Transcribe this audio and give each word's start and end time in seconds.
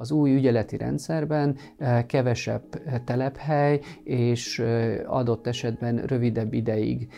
Az 0.00 0.10
új 0.10 0.34
ügyeleti 0.34 0.76
rendszerben 0.76 1.56
kevesebb 2.06 2.62
telephely 3.04 3.80
és 4.04 4.62
adott 5.06 5.46
esetben 5.46 5.96
rövidebb 5.96 6.52
ideig 6.52 7.08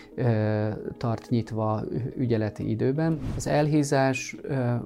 tart 0.97 1.29
nyitva 1.29 1.83
ügyeleti 2.17 2.71
időben. 2.71 3.19
Az 3.37 3.47
elhízás 3.47 4.37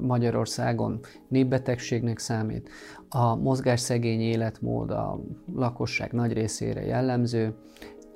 Magyarországon 0.01 1.01
népbetegségnek 1.29 2.19
számít. 2.19 2.69
A 3.09 3.35
mozgásszegény 3.35 4.21
életmód 4.21 4.91
a 4.91 5.21
lakosság 5.55 6.13
nagy 6.13 6.33
részére 6.33 6.85
jellemző, 6.85 7.55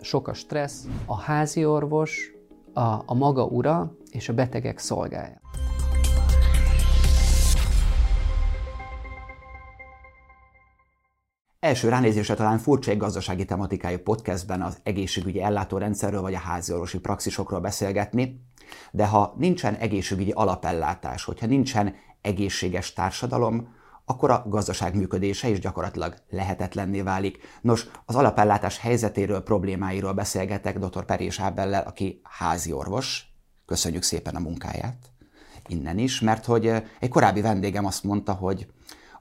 sok 0.00 0.28
a 0.28 0.32
stressz, 0.32 0.86
a 1.06 1.16
házi 1.16 1.64
orvos 1.64 2.32
a, 2.72 3.02
a 3.06 3.14
maga 3.14 3.44
ura 3.44 3.94
és 4.10 4.28
a 4.28 4.34
betegek 4.34 4.78
szolgája. 4.78 5.40
Első 11.60 11.88
ránézésre 11.88 12.34
talán 12.34 12.58
furcsa 12.58 12.90
egy 12.90 12.96
gazdasági 12.96 13.44
tematikájú 13.44 13.98
podcastben 13.98 14.62
az 14.62 14.78
egészségügyi 14.82 15.42
ellátórendszerről 15.42 16.20
vagy 16.20 16.34
a 16.34 16.38
háziorvosi 16.38 16.98
praxisokról 16.98 17.60
beszélgetni, 17.60 18.44
de 18.90 19.06
ha 19.06 19.34
nincsen 19.38 19.74
egészségügyi 19.74 20.30
alapellátás, 20.30 21.24
hogyha 21.24 21.46
nincsen 21.46 21.94
egészséges 22.20 22.92
társadalom, 22.92 23.74
akkor 24.04 24.30
a 24.30 24.44
gazdaság 24.46 24.94
működése 24.94 25.48
is 25.48 25.58
gyakorlatilag 25.58 26.14
lehetetlenné 26.30 27.00
válik. 27.00 27.38
Nos, 27.60 27.86
az 28.04 28.14
alapellátás 28.14 28.78
helyzetéről, 28.78 29.42
problémáiról 29.42 30.12
beszélgetek 30.12 30.78
dr. 30.78 31.04
Perés 31.04 31.40
Ábellel, 31.40 31.82
aki 31.82 32.20
házi 32.22 32.72
orvos. 32.72 33.24
Köszönjük 33.66 34.02
szépen 34.02 34.34
a 34.34 34.40
munkáját 34.40 35.10
innen 35.70 35.98
is, 35.98 36.20
mert 36.20 36.44
hogy 36.44 36.72
egy 37.00 37.08
korábbi 37.08 37.40
vendégem 37.40 37.84
azt 37.84 38.04
mondta, 38.04 38.32
hogy 38.32 38.66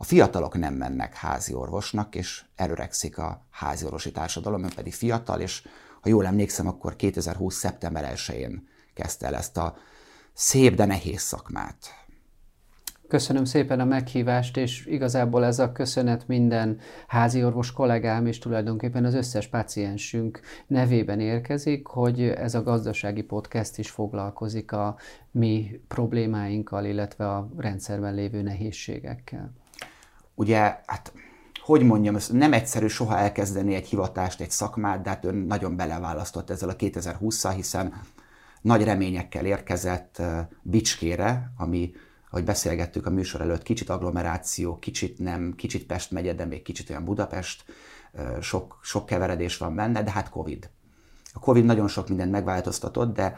a 0.02 0.04
fiatalok 0.04 0.58
nem 0.58 0.74
mennek 0.74 1.16
házi 1.16 1.54
orvosnak, 1.54 2.16
és 2.16 2.44
előrekszik 2.56 3.18
a 3.18 3.46
házi 3.50 3.86
orvosi 3.86 4.12
társadalom, 4.12 4.64
ön 4.64 4.72
pedig 4.76 4.94
fiatal, 4.94 5.40
és 5.40 5.68
ha 6.02 6.10
jól 6.10 6.26
emlékszem, 6.26 6.68
akkor 6.68 6.96
2020. 6.96 7.56
szeptember 7.56 8.14
1-én 8.16 8.68
kezdte 8.94 9.26
el 9.26 9.36
ezt 9.36 9.58
a 9.58 9.78
szép, 10.34 10.76
de 10.76 10.86
nehéz 10.86 11.22
szakmát. 11.22 11.76
Köszönöm 13.08 13.46
szépen 13.46 13.80
a 13.80 13.86
meghívást, 13.86 14.58
és 14.58 14.86
igazából 14.86 15.46
ez 15.46 15.60
a 15.60 15.72
köszönet 15.72 16.28
minden 16.28 16.80
házi 17.08 17.44
orvos 17.44 17.72
kollégám 17.72 18.26
és 18.26 18.40
tulajdonképpen 18.40 19.06
az 19.06 19.14
összes 19.14 19.48
paciensünk 19.48 20.40
nevében 20.68 21.20
érkezik, 21.20 21.88
hogy 21.88 22.22
ez 22.22 22.56
a 22.56 22.64
gazdasági 22.64 23.24
podcast 23.24 23.78
is 23.78 23.90
foglalkozik 23.90 24.72
a 24.72 24.98
mi 25.32 25.82
problémáinkkal, 25.88 26.86
illetve 26.86 27.30
a 27.30 27.50
rendszerben 27.58 28.14
lévő 28.14 28.42
nehézségekkel. 28.42 29.54
Ugye, 30.40 30.80
hát 30.86 31.14
hogy 31.62 31.84
mondjam, 31.84 32.18
nem 32.32 32.54
egyszerű 32.54 32.88
soha 32.88 33.18
elkezdeni 33.18 33.76
egy 33.76 33.88
hivatást, 33.88 34.42
egy 34.42 34.52
szakmát, 34.52 35.02
de 35.02 35.10
hát 35.10 35.26
ön 35.26 35.36
nagyon 35.36 35.76
beleválasztott 35.76 36.50
ezzel 36.50 36.70
a 36.70 36.76
2020-szal, 36.76 37.52
hiszen 37.56 38.02
nagy 38.62 38.84
reményekkel 38.84 39.46
érkezett 39.46 40.22
Bicskére, 40.62 41.52
ami 41.58 41.92
ahogy 42.30 42.44
beszélgettük 42.44 43.06
a 43.06 43.10
műsor 43.10 43.42
előtt, 43.42 43.64
kicsit 43.64 43.90
agglomeráció, 43.90 44.78
kicsit 44.78 45.20
nem, 45.20 45.54
kicsit 45.56 45.86
Pest 45.86 46.12
megye, 46.12 46.34
de 46.34 46.46
még 46.46 46.62
kicsit 46.62 46.90
olyan 46.90 47.06
Budapest, 47.06 47.66
sok, 48.42 48.80
sok 48.82 49.06
keveredés 49.06 49.58
van 49.58 49.76
benne, 49.76 50.04
de 50.04 50.12
hát 50.12 50.30
Covid. 50.30 50.70
A 51.34 51.40
Covid 51.40 51.66
nagyon 51.66 51.88
sok 51.88 52.08
mindent 52.08 52.32
megváltoztatott, 52.32 53.14
de 53.14 53.38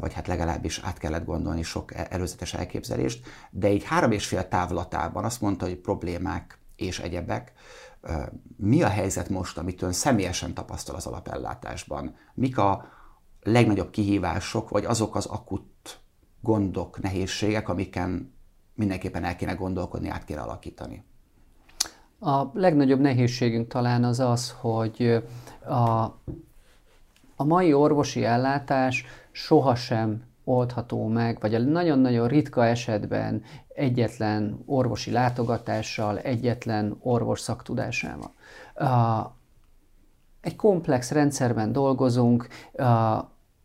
vagy 0.00 0.12
hát 0.12 0.26
legalábbis 0.26 0.80
át 0.84 0.98
kellett 0.98 1.24
gondolni 1.24 1.62
sok 1.62 1.94
e, 1.94 2.06
előzetes 2.10 2.54
elképzelést, 2.54 3.26
de 3.50 3.72
így 3.72 3.84
három 3.84 4.10
és 4.10 4.26
fél 4.26 4.48
távlatában 4.48 5.24
azt 5.24 5.40
mondta, 5.40 5.64
hogy 5.64 5.76
problémák 5.76 6.58
és 6.76 6.98
egyebek. 6.98 7.52
Mi 8.56 8.82
a 8.82 8.88
helyzet 8.88 9.28
most, 9.28 9.58
amit 9.58 9.82
ön 9.82 9.92
személyesen 9.92 10.54
tapasztal 10.54 10.94
az 10.94 11.06
alapellátásban? 11.06 12.16
Mik 12.34 12.58
a 12.58 12.88
legnagyobb 13.42 13.90
kihívások, 13.90 14.68
vagy 14.68 14.84
azok 14.84 15.16
az 15.16 15.26
akut 15.26 16.00
gondok, 16.40 17.00
nehézségek, 17.00 17.68
amiken 17.68 18.34
mindenképpen 18.74 19.24
el 19.24 19.36
kéne 19.36 19.52
gondolkodni, 19.52 20.08
át 20.08 20.24
kéne 20.24 20.40
alakítani? 20.40 21.04
A 22.20 22.44
legnagyobb 22.52 23.00
nehézségünk 23.00 23.68
talán 23.68 24.04
az 24.04 24.20
az, 24.20 24.54
hogy 24.60 25.22
a, 25.64 26.02
a 27.36 27.44
mai 27.44 27.72
orvosi 27.72 28.24
ellátás 28.24 29.04
sohasem 29.36 30.22
oldható 30.44 31.06
meg, 31.06 31.40
vagy 31.40 31.54
a 31.54 31.58
nagyon-nagyon 31.58 32.28
ritka 32.28 32.66
esetben 32.66 33.42
egyetlen 33.74 34.62
orvosi 34.66 35.10
látogatással, 35.10 36.18
egyetlen 36.18 36.96
orvos 37.00 37.40
szaktudásával. 37.40 38.32
Egy 40.40 40.56
komplex 40.56 41.10
rendszerben 41.10 41.72
dolgozunk, 41.72 42.48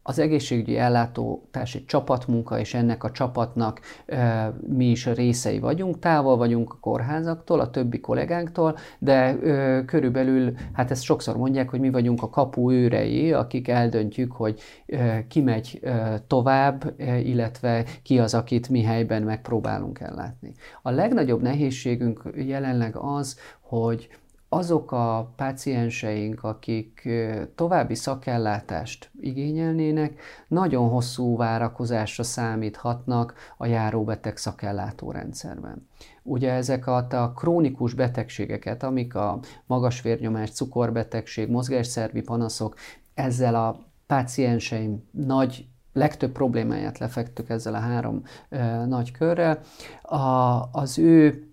az 0.04 0.20
egészségügyi 0.20 0.78
ellátótárs 0.78 1.76
egy 1.76 1.86
csapatmunka, 1.86 2.60
és 2.60 2.74
ennek 2.74 3.04
a 3.04 3.12
csapatnak 3.12 3.82
e, 4.06 4.54
mi 4.68 4.86
is 4.86 5.08
a 5.08 5.14
részei 5.14 5.60
vagyunk, 5.60 6.00
távol 6.00 6.38
vagyunk 6.38 6.74
a 6.74 6.78
kórházaktól, 6.80 7.60
a 7.60 7.70
többi 7.70 8.00
kollégánktól, 8.00 8.78
de 9.00 9.14
e, 9.14 9.86
körülbelül, 9.86 10.54
hát 10.74 10.92
ezt 10.92 11.04
sokszor 11.04 11.38
mondják, 11.38 11.70
hogy 11.70 11.80
mi 11.80 11.90
vagyunk 11.90 12.24
a 12.24 12.30
kapu 12.30 12.72
őrei, 12.72 13.34
akik 13.34 13.68
eldöntjük, 13.68 14.32
hogy 14.32 14.60
e, 14.86 15.28
ki 15.28 15.42
megy 15.42 15.80
e, 15.84 16.22
tovább, 16.28 16.94
e, 16.98 17.20
illetve 17.20 17.86
ki 18.04 18.20
az, 18.20 18.34
akit 18.34 18.70
mi 18.70 18.82
helyben 18.84 19.24
megpróbálunk 19.24 20.00
ellátni. 20.00 20.54
A 20.82 20.90
legnagyobb 20.90 21.42
nehézségünk 21.42 22.24
jelenleg 22.36 22.96
az, 22.96 23.38
hogy 23.62 24.10
azok 24.54 24.92
a 24.92 25.34
pácienseink, 25.36 26.44
akik 26.44 27.10
további 27.56 27.96
szakellátást 27.96 29.12
igényelnének, 29.20 30.22
nagyon 30.48 30.90
hosszú 30.90 31.38
várakozásra 31.38 32.24
számíthatnak 32.24 33.34
a 33.58 33.66
járóbeteg 33.66 34.38
szakellátórendszerben. 34.38 35.88
Ugye 36.24 36.52
ezek 36.52 36.88
a 36.88 37.34
krónikus 37.36 37.94
betegségeket, 37.94 38.84
amik 38.84 39.16
a 39.16 39.40
magas 39.66 40.02
vérnyomás, 40.02 40.52
cukorbetegség, 40.52 41.50
mozgásszervi 41.50 42.22
panaszok, 42.22 42.76
ezzel 43.14 43.56
a 43.56 43.80
pácienseim 44.08 45.04
nagy 45.12 45.66
legtöbb 45.94 46.32
problémáját 46.32 46.98
lefektük 46.98 47.50
ezzel 47.50 47.74
a 47.74 47.80
három 47.80 48.24
e, 48.50 48.86
nagy 48.86 49.12
körrel. 49.12 49.60
A, 50.02 50.18
az 50.72 50.98
ő 50.98 51.46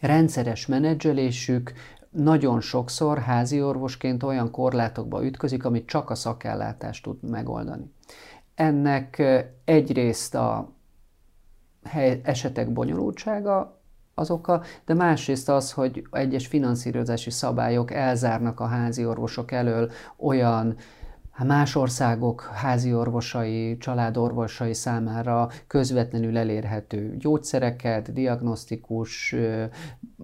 rendszeres 0.00 0.66
menedzselésük 0.66 1.72
nagyon 2.14 2.60
sokszor 2.60 3.18
házi 3.18 3.62
orvosként 3.62 4.22
olyan 4.22 4.50
korlátokba 4.50 5.24
ütközik, 5.24 5.64
amit 5.64 5.86
csak 5.86 6.10
a 6.10 6.14
szakellátás 6.14 7.00
tud 7.00 7.22
megoldani. 7.22 7.92
Ennek 8.54 9.22
egyrészt 9.64 10.34
a 10.34 10.72
esetek 12.22 12.72
bonyolultsága 12.72 13.80
az 14.14 14.30
oka, 14.30 14.62
de 14.84 14.94
másrészt 14.94 15.48
az, 15.48 15.72
hogy 15.72 16.06
egyes 16.10 16.46
finanszírozási 16.46 17.30
szabályok 17.30 17.90
elzárnak 17.90 18.60
a 18.60 18.66
házi 18.66 19.06
orvosok 19.06 19.52
elől 19.52 19.90
olyan 20.16 20.76
más 21.42 21.74
országok 21.74 22.42
házi 22.42 22.94
orvosai, 22.94 23.76
családorvosai 23.76 24.74
számára 24.74 25.50
közvetlenül 25.66 26.38
elérhető 26.38 27.16
gyógyszereket, 27.16 28.12
diagnosztikus 28.12 29.34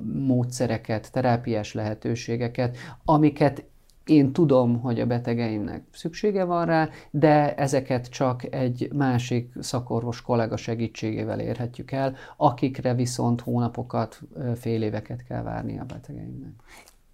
módszereket, 0.02 1.12
terápiás 1.12 1.74
lehetőségeket, 1.74 2.76
amiket 3.04 3.64
én 4.04 4.32
tudom, 4.32 4.80
hogy 4.80 5.00
a 5.00 5.06
betegeimnek 5.06 5.82
szüksége 5.92 6.44
van 6.44 6.66
rá, 6.66 6.88
de 7.10 7.54
ezeket 7.54 8.08
csak 8.08 8.54
egy 8.54 8.90
másik 8.92 9.52
szakorvos 9.60 10.22
kollega 10.22 10.56
segítségével 10.56 11.40
érhetjük 11.40 11.90
el, 11.90 12.14
akikre 12.36 12.94
viszont 12.94 13.40
hónapokat, 13.40 14.20
fél 14.54 14.82
éveket 14.82 15.24
kell 15.24 15.42
várni 15.42 15.78
a 15.78 15.84
betegeimnek 15.84 16.52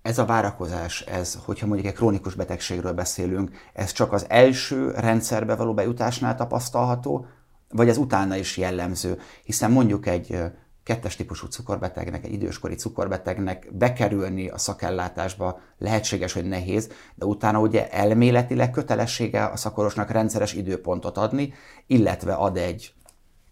ez 0.07 0.19
a 0.19 0.25
várakozás, 0.25 1.01
ez, 1.01 1.39
hogyha 1.45 1.67
mondjuk 1.67 1.89
egy 1.89 1.95
krónikus 1.95 2.35
betegségről 2.35 2.93
beszélünk, 2.93 3.51
ez 3.73 3.93
csak 3.93 4.13
az 4.13 4.27
első 4.29 4.91
rendszerbe 4.91 5.55
való 5.55 5.75
bejutásnál 5.75 6.35
tapasztalható, 6.35 7.27
vagy 7.69 7.89
ez 7.89 7.97
utána 7.97 8.37
is 8.37 8.57
jellemző, 8.57 9.19
hiszen 9.45 9.71
mondjuk 9.71 10.07
egy 10.07 10.39
kettes 10.83 11.17
típusú 11.17 11.47
cukorbetegnek, 11.47 12.25
egy 12.25 12.33
időskori 12.33 12.75
cukorbetegnek 12.75 13.69
bekerülni 13.73 14.49
a 14.49 14.59
szakellátásba 14.59 15.61
lehetséges, 15.79 16.33
hogy 16.33 16.45
nehéz, 16.45 16.91
de 17.15 17.25
utána 17.25 17.59
ugye 17.59 17.91
elméletileg 17.91 18.71
kötelessége 18.71 19.45
a 19.45 19.57
szakorosnak 19.57 20.11
rendszeres 20.11 20.53
időpontot 20.53 21.19
adni, 21.19 21.53
illetve 21.87 22.35
ad 22.35 22.57
egy 22.57 22.95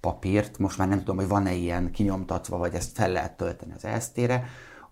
papírt, 0.00 0.58
most 0.58 0.78
már 0.78 0.88
nem 0.88 0.98
tudom, 0.98 1.16
hogy 1.16 1.28
van-e 1.28 1.52
ilyen 1.52 1.90
kinyomtatva, 1.90 2.58
vagy 2.58 2.74
ezt 2.74 2.90
fel 2.94 3.12
lehet 3.12 3.36
tölteni 3.36 3.72
az 3.76 3.84
ESZT-re, 3.84 4.44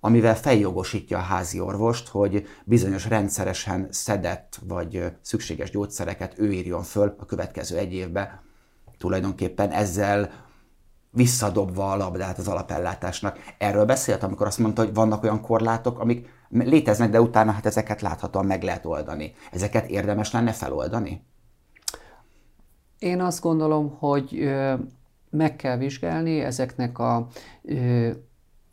amivel 0.05 0.37
feljogosítja 0.37 1.19
a 1.19 1.21
házi 1.21 1.61
orvost, 1.61 2.09
hogy 2.09 2.47
bizonyos 2.65 3.09
rendszeresen 3.09 3.87
szedett 3.91 4.59
vagy 4.67 5.05
szükséges 5.21 5.71
gyógyszereket 5.71 6.39
ő 6.39 6.53
írjon 6.53 6.83
föl 6.83 7.15
a 7.19 7.25
következő 7.25 7.77
egy 7.77 7.93
évben. 7.93 8.41
Tulajdonképpen 8.99 9.71
ezzel 9.71 10.31
visszadobva 11.11 11.91
a 11.91 11.97
labdát 11.97 12.39
az 12.39 12.49
alapellátásnak. 12.49 13.39
Erről 13.59 13.85
beszélt, 13.85 14.23
amikor 14.23 14.47
azt 14.47 14.59
mondta, 14.59 14.85
hogy 14.85 14.95
vannak 14.95 15.23
olyan 15.23 15.41
korlátok, 15.41 15.99
amik 15.99 16.29
léteznek, 16.49 17.11
de 17.11 17.21
utána 17.21 17.51
hát 17.51 17.67
ezeket 17.67 18.01
láthatóan 18.01 18.47
meg 18.47 18.63
lehet 18.63 18.87
oldani. 18.87 19.35
Ezeket 19.53 19.91
érdemes 19.91 20.33
lenne 20.33 20.53
feloldani? 20.53 21.25
Én 22.99 23.21
azt 23.21 23.41
gondolom, 23.41 23.97
hogy 23.99 24.51
meg 25.31 25.57
kell 25.57 25.77
vizsgálni 25.77 26.41
ezeknek 26.41 26.99
a 26.99 27.27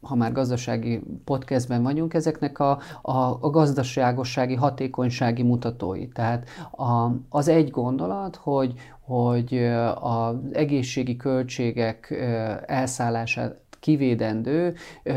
ha 0.01 0.16
már 0.16 0.31
gazdasági 0.31 1.01
podcastben 1.24 1.84
vagyunk, 1.84 2.13
ezeknek 2.13 2.60
a, 2.60 2.80
a, 3.01 3.18
a 3.42 3.50
gazdaságossági, 3.50 4.56
hatékonysági 4.56 5.44
mutatói. 5.44 6.07
Tehát 6.07 6.48
a, 6.72 7.12
az 7.30 7.48
egy 7.48 7.69
gondolat, 7.69 8.36
hogy, 8.36 8.74
hogy 9.00 9.57
az 10.00 10.36
egészségi 10.51 11.16
költségek 11.16 12.12
elszállását 12.66 13.60
kivédendő, 13.80 14.75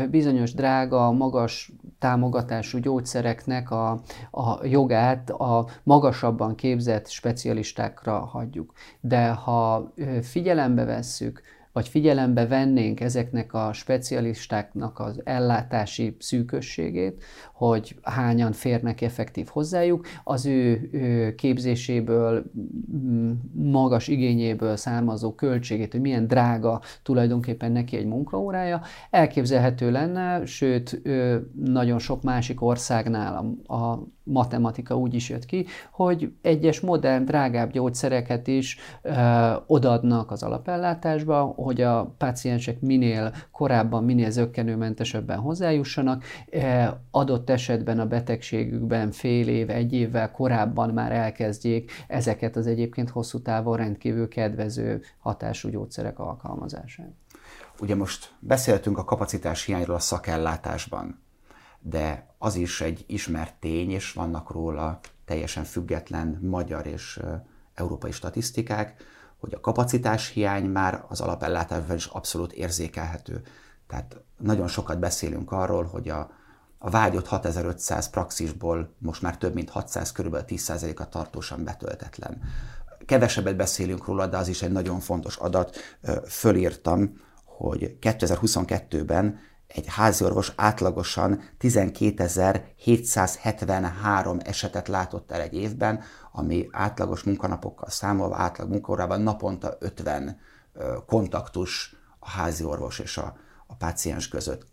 bizonyos 0.09 0.53
drága, 0.53 1.11
magas 1.11 1.71
támogatású 1.99 2.77
gyógyszereknek 2.77 3.71
a, 3.71 4.01
a 4.31 4.65
jogát 4.65 5.29
a 5.29 5.67
magasabban 5.83 6.55
képzett 6.55 7.07
specialistákra 7.09 8.19
hagyjuk. 8.19 8.73
De 9.01 9.29
ha 9.29 9.93
figyelembe 10.21 10.85
vesszük, 10.85 11.41
vagy 11.73 11.87
figyelembe 11.87 12.47
vennénk 12.47 12.99
ezeknek 12.99 13.53
a 13.53 13.73
specialistáknak 13.73 14.99
az 14.99 15.21
ellátási 15.23 16.15
szűkösségét, 16.19 17.23
hogy 17.53 17.95
hányan 18.01 18.51
férnek 18.51 19.01
effektív 19.01 19.47
hozzájuk, 19.47 20.05
az 20.23 20.45
ő, 20.45 21.35
képzéséből, 21.37 22.43
magas 23.53 24.07
igényéből 24.07 24.75
származó 24.75 25.35
költségét, 25.35 25.91
hogy 25.91 26.01
milyen 26.01 26.27
drága 26.27 26.81
tulajdonképpen 27.03 27.71
neki 27.71 27.97
egy 27.97 28.05
munkaórája, 28.05 28.81
elképzelhető 29.09 29.91
lenne, 29.91 30.45
sőt, 30.45 31.01
nagyon 31.63 31.99
sok 31.99 32.23
másik 32.23 32.61
országnál 32.61 33.55
a, 33.67 33.99
matematika 34.23 34.97
úgy 34.97 35.13
is 35.13 35.29
jött 35.29 35.45
ki, 35.45 35.65
hogy 35.91 36.33
egyes 36.41 36.79
modern, 36.79 37.25
drágább 37.25 37.71
gyógyszereket 37.71 38.47
is 38.47 38.77
ö, 39.01 39.11
az 40.27 40.43
alapellátásba, 40.43 41.53
hogy 41.63 41.81
a 41.81 42.15
páciensek 42.17 42.79
minél 42.79 43.33
korábban, 43.51 44.03
minél 44.03 44.29
zöggenőmentesebben 44.29 45.37
hozzájussanak, 45.37 46.23
e, 46.51 46.99
adott 47.11 47.49
esetben 47.49 47.99
a 47.99 48.05
betegségükben 48.05 49.11
fél 49.11 49.47
év, 49.47 49.69
egy 49.69 49.93
évvel 49.93 50.31
korábban 50.31 50.89
már 50.89 51.11
elkezdjék 51.11 51.91
ezeket 52.07 52.55
az 52.55 52.67
egyébként 52.67 53.09
hosszú 53.09 53.41
távon 53.41 53.77
rendkívül 53.77 54.27
kedvező 54.27 55.01
hatású 55.17 55.69
gyógyszerek 55.69 56.19
alkalmazását. 56.19 57.11
Ugye 57.79 57.95
most 57.95 58.33
beszéltünk 58.39 58.97
a 58.97 59.03
kapacitás 59.03 59.65
hiányról 59.65 59.95
a 59.95 59.99
szakellátásban 59.99 61.21
de 61.83 62.27
az 62.37 62.55
is 62.55 62.81
egy 62.81 63.03
ismert 63.07 63.55
tény, 63.59 63.91
és 63.91 64.13
vannak 64.13 64.51
róla 64.51 64.99
teljesen 65.25 65.63
független 65.63 66.39
magyar 66.41 66.87
és 66.87 67.19
európai 67.73 68.11
statisztikák, 68.11 69.03
hogy 69.43 69.53
a 69.53 69.59
kapacitás 69.59 70.29
hiány 70.29 70.65
már 70.65 71.05
az 71.07 71.21
alapellátásban 71.21 71.95
is 71.95 72.05
abszolút 72.05 72.51
érzékelhető. 72.51 73.41
Tehát 73.87 74.21
nagyon 74.37 74.67
sokat 74.67 74.99
beszélünk 74.99 75.51
arról, 75.51 75.83
hogy 75.83 76.09
a, 76.09 76.31
a 76.77 76.89
vágyott 76.89 77.27
6500 77.27 78.09
praxisból 78.09 78.93
most 78.97 79.21
már 79.21 79.37
több 79.37 79.53
mint 79.53 79.69
600, 79.69 80.11
kb. 80.11 80.37
10%-a 80.47 81.09
tartósan 81.09 81.63
betöltetlen. 81.63 82.41
Kevesebbet 83.05 83.55
beszélünk 83.55 84.05
róla, 84.05 84.27
de 84.27 84.37
az 84.37 84.47
is 84.47 84.61
egy 84.61 84.71
nagyon 84.71 84.99
fontos 84.99 85.37
adat. 85.37 85.77
Fölírtam, 86.27 87.13
hogy 87.45 87.97
2022-ben 88.01 89.39
egy 89.73 89.85
háziorvos 89.87 90.53
átlagosan 90.55 91.41
12.773 91.59 94.47
esetet 94.47 94.87
látott 94.87 95.31
el 95.31 95.41
egy 95.41 95.53
évben, 95.53 96.01
ami 96.31 96.67
átlagos 96.71 97.23
munkanapokkal 97.23 97.89
számolva, 97.89 98.35
átlag 98.35 98.69
munkaórában 98.69 99.21
naponta 99.21 99.77
50 99.79 100.39
kontaktus 101.05 101.95
a 102.19 102.29
háziorvos 102.29 102.99
és 102.99 103.17
a, 103.17 103.37
a 103.67 103.75
páciens 103.75 104.27
között, 104.27 104.65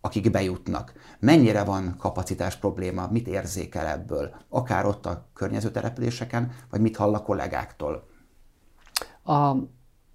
akik 0.00 0.30
bejutnak. 0.30 0.92
Mennyire 1.18 1.64
van 1.64 1.96
kapacitás 1.96 2.56
probléma, 2.56 3.08
mit 3.10 3.28
érzékel 3.28 3.86
ebből, 3.86 4.34
akár 4.48 4.86
ott 4.86 5.06
a 5.06 5.28
környező 5.34 5.70
településeken, 5.70 6.52
vagy 6.70 6.80
mit 6.80 6.96
hall 6.96 7.14
a 7.14 7.22
kollégáktól? 7.22 8.08
A 9.24 9.54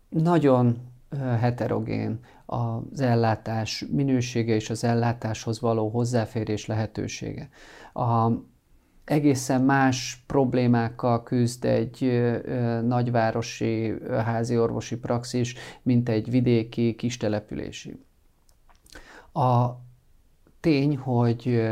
nagyon 0.09 0.90
heterogén 1.19 2.19
az 2.45 2.99
ellátás 2.99 3.85
minősége 3.91 4.55
és 4.55 4.69
az 4.69 4.83
ellátáshoz 4.83 5.61
való 5.61 5.89
hozzáférés 5.89 6.65
lehetősége. 6.65 7.49
A, 7.93 8.31
egészen 9.05 9.61
más 9.61 10.23
problémákkal 10.27 11.23
küzd 11.23 11.65
egy 11.65 12.31
nagyvárosi 12.83 13.93
házi 14.09 14.57
orvosi 14.57 14.97
praxis, 14.97 15.55
mint 15.81 16.09
egy 16.09 16.29
vidéki 16.29 16.95
kistelepülési. 16.95 18.05
A 19.33 19.69
tény, 20.59 20.97
hogy 20.97 21.71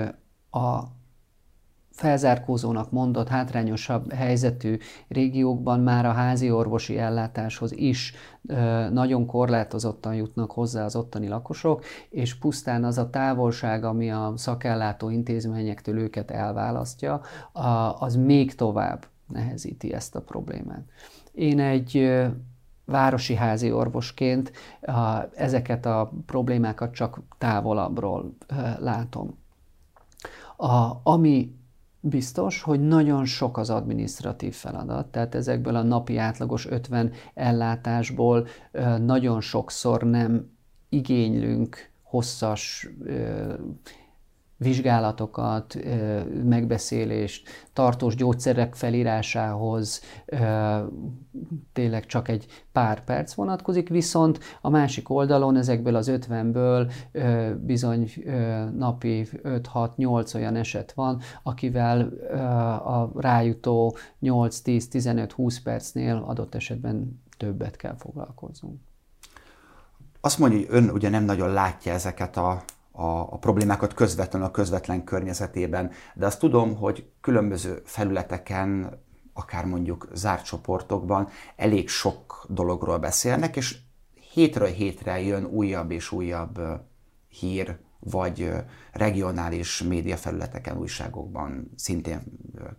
a 0.51 0.83
felzárkózónak 1.99 2.91
mondott 2.91 3.27
hátrányosabb 3.27 4.11
helyzetű 4.13 4.77
régiókban 5.07 5.79
már 5.79 6.05
a 6.05 6.11
házi 6.11 6.51
orvosi 6.51 6.97
ellátáshoz 6.97 7.71
is 7.71 8.13
nagyon 8.91 9.25
korlátozottan 9.25 10.15
jutnak 10.15 10.51
hozzá 10.51 10.85
az 10.85 10.95
ottani 10.95 11.27
lakosok, 11.27 11.83
és 12.09 12.35
pusztán 12.35 12.83
az 12.83 12.97
a 12.97 13.09
távolság, 13.09 13.83
ami 13.83 14.11
a 14.11 14.33
szakellátó 14.35 15.09
intézményektől 15.09 15.97
őket 15.97 16.31
elválasztja, 16.31 17.21
az 17.99 18.15
még 18.15 18.55
tovább 18.55 19.05
nehezíti 19.27 19.93
ezt 19.93 20.15
a 20.15 20.21
problémát. 20.21 20.83
Én 21.31 21.59
egy 21.59 22.21
városi 22.85 23.35
házi 23.35 23.71
orvosként 23.71 24.51
ezeket 25.35 25.85
a 25.85 26.11
problémákat 26.25 26.93
csak 26.93 27.19
távolabbról 27.37 28.33
látom. 28.79 29.37
A, 30.57 30.91
ami 31.03 31.57
Biztos, 32.01 32.61
hogy 32.61 32.87
nagyon 32.87 33.25
sok 33.25 33.57
az 33.57 33.69
adminisztratív 33.69 34.53
feladat, 34.53 35.07
tehát 35.07 35.35
ezekből 35.35 35.75
a 35.75 35.81
napi 35.81 36.17
átlagos 36.17 36.67
50 36.67 37.11
ellátásból 37.33 38.47
nagyon 38.99 39.41
sokszor 39.41 40.03
nem 40.03 40.49
igénylünk 40.89 41.89
hosszas 42.03 42.89
vizsgálatokat, 44.59 45.77
megbeszélést, 46.43 47.49
tartós 47.73 48.15
gyógyszerek 48.15 48.75
felírásához 48.75 50.01
tényleg 51.73 52.05
csak 52.05 52.27
egy 52.27 52.45
pár 52.71 53.03
perc 53.03 53.33
vonatkozik, 53.33 53.89
viszont 53.89 54.39
a 54.61 54.69
másik 54.69 55.09
oldalon 55.09 55.55
ezekből 55.55 55.95
az 55.95 56.11
50-ből 56.13 56.91
bizony 57.61 58.11
napi 58.77 59.27
5-6-8 59.43 60.35
olyan 60.35 60.55
eset 60.55 60.91
van, 60.91 61.21
akivel 61.43 62.01
a 62.85 63.11
rájutó 63.21 63.97
8-10-15-20 64.21 65.57
percnél 65.63 66.23
adott 66.27 66.55
esetben 66.55 67.21
többet 67.37 67.75
kell 67.75 67.95
foglalkoznunk. 67.97 68.79
Azt 70.21 70.39
mondja, 70.39 70.57
hogy 70.57 70.67
ön 70.69 70.89
ugye 70.89 71.09
nem 71.09 71.23
nagyon 71.23 71.53
látja 71.53 71.93
ezeket 71.93 72.37
a 72.37 72.63
a, 72.91 73.07
a 73.07 73.37
problémákat 73.37 73.93
közvetlenül 73.93 74.47
a 74.47 74.51
közvetlen 74.51 75.03
környezetében, 75.03 75.91
de 76.15 76.25
azt 76.25 76.39
tudom, 76.39 76.75
hogy 76.75 77.09
különböző 77.21 77.81
felületeken, 77.85 78.99
akár 79.33 79.65
mondjuk 79.65 80.07
zárt 80.13 80.45
csoportokban 80.45 81.27
elég 81.55 81.89
sok 81.89 82.45
dologról 82.49 82.97
beszélnek, 82.97 83.55
és 83.55 83.77
hétről 84.33 84.67
hétre 84.67 85.21
jön 85.21 85.45
újabb 85.45 85.91
és 85.91 86.11
újabb 86.11 86.59
hír, 87.27 87.77
vagy 87.99 88.51
regionális 88.91 89.83
médiafelületeken, 89.83 90.77
újságokban, 90.77 91.71
szintén 91.75 92.21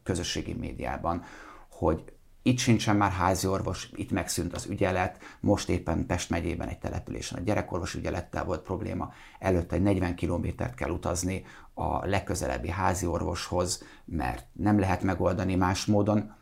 közösségi 0.02 0.54
médiában, 0.54 1.22
hogy 1.70 2.04
itt 2.42 2.58
sincsen 2.58 2.96
már 2.96 3.10
házi 3.10 3.46
orvos, 3.46 3.90
itt 3.94 4.10
megszűnt 4.10 4.54
az 4.54 4.66
ügyelet, 4.66 5.18
most 5.40 5.68
éppen 5.68 6.06
Pest 6.06 6.30
megyében 6.30 6.68
egy 6.68 6.78
településen 6.78 7.38
a 7.38 7.42
gyerekorvos 7.42 7.94
ügyelettel 7.94 8.44
volt 8.44 8.62
probléma, 8.62 9.12
előtte 9.38 9.74
egy 9.76 9.82
40 9.82 10.14
kilométert 10.14 10.74
kell 10.74 10.90
utazni 10.90 11.44
a 11.74 12.06
legközelebbi 12.06 12.68
házi 12.68 13.06
orvoshoz, 13.06 13.82
mert 14.04 14.46
nem 14.52 14.78
lehet 14.78 15.02
megoldani 15.02 15.54
más 15.54 15.86
módon. 15.86 16.34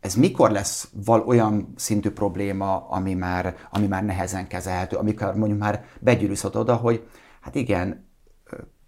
Ez 0.00 0.14
mikor 0.14 0.50
lesz 0.50 0.88
val 1.04 1.20
olyan 1.20 1.72
szintű 1.76 2.10
probléma, 2.10 2.88
ami 2.88 3.14
már, 3.14 3.56
ami 3.70 3.86
már 3.86 4.04
nehezen 4.04 4.46
kezelhető, 4.46 4.96
amikor 4.96 5.34
mondjuk 5.36 5.60
már 5.60 5.84
begyűrűzhet 6.00 6.54
oda, 6.54 6.76
hogy 6.76 7.08
hát 7.40 7.54
igen, 7.54 8.10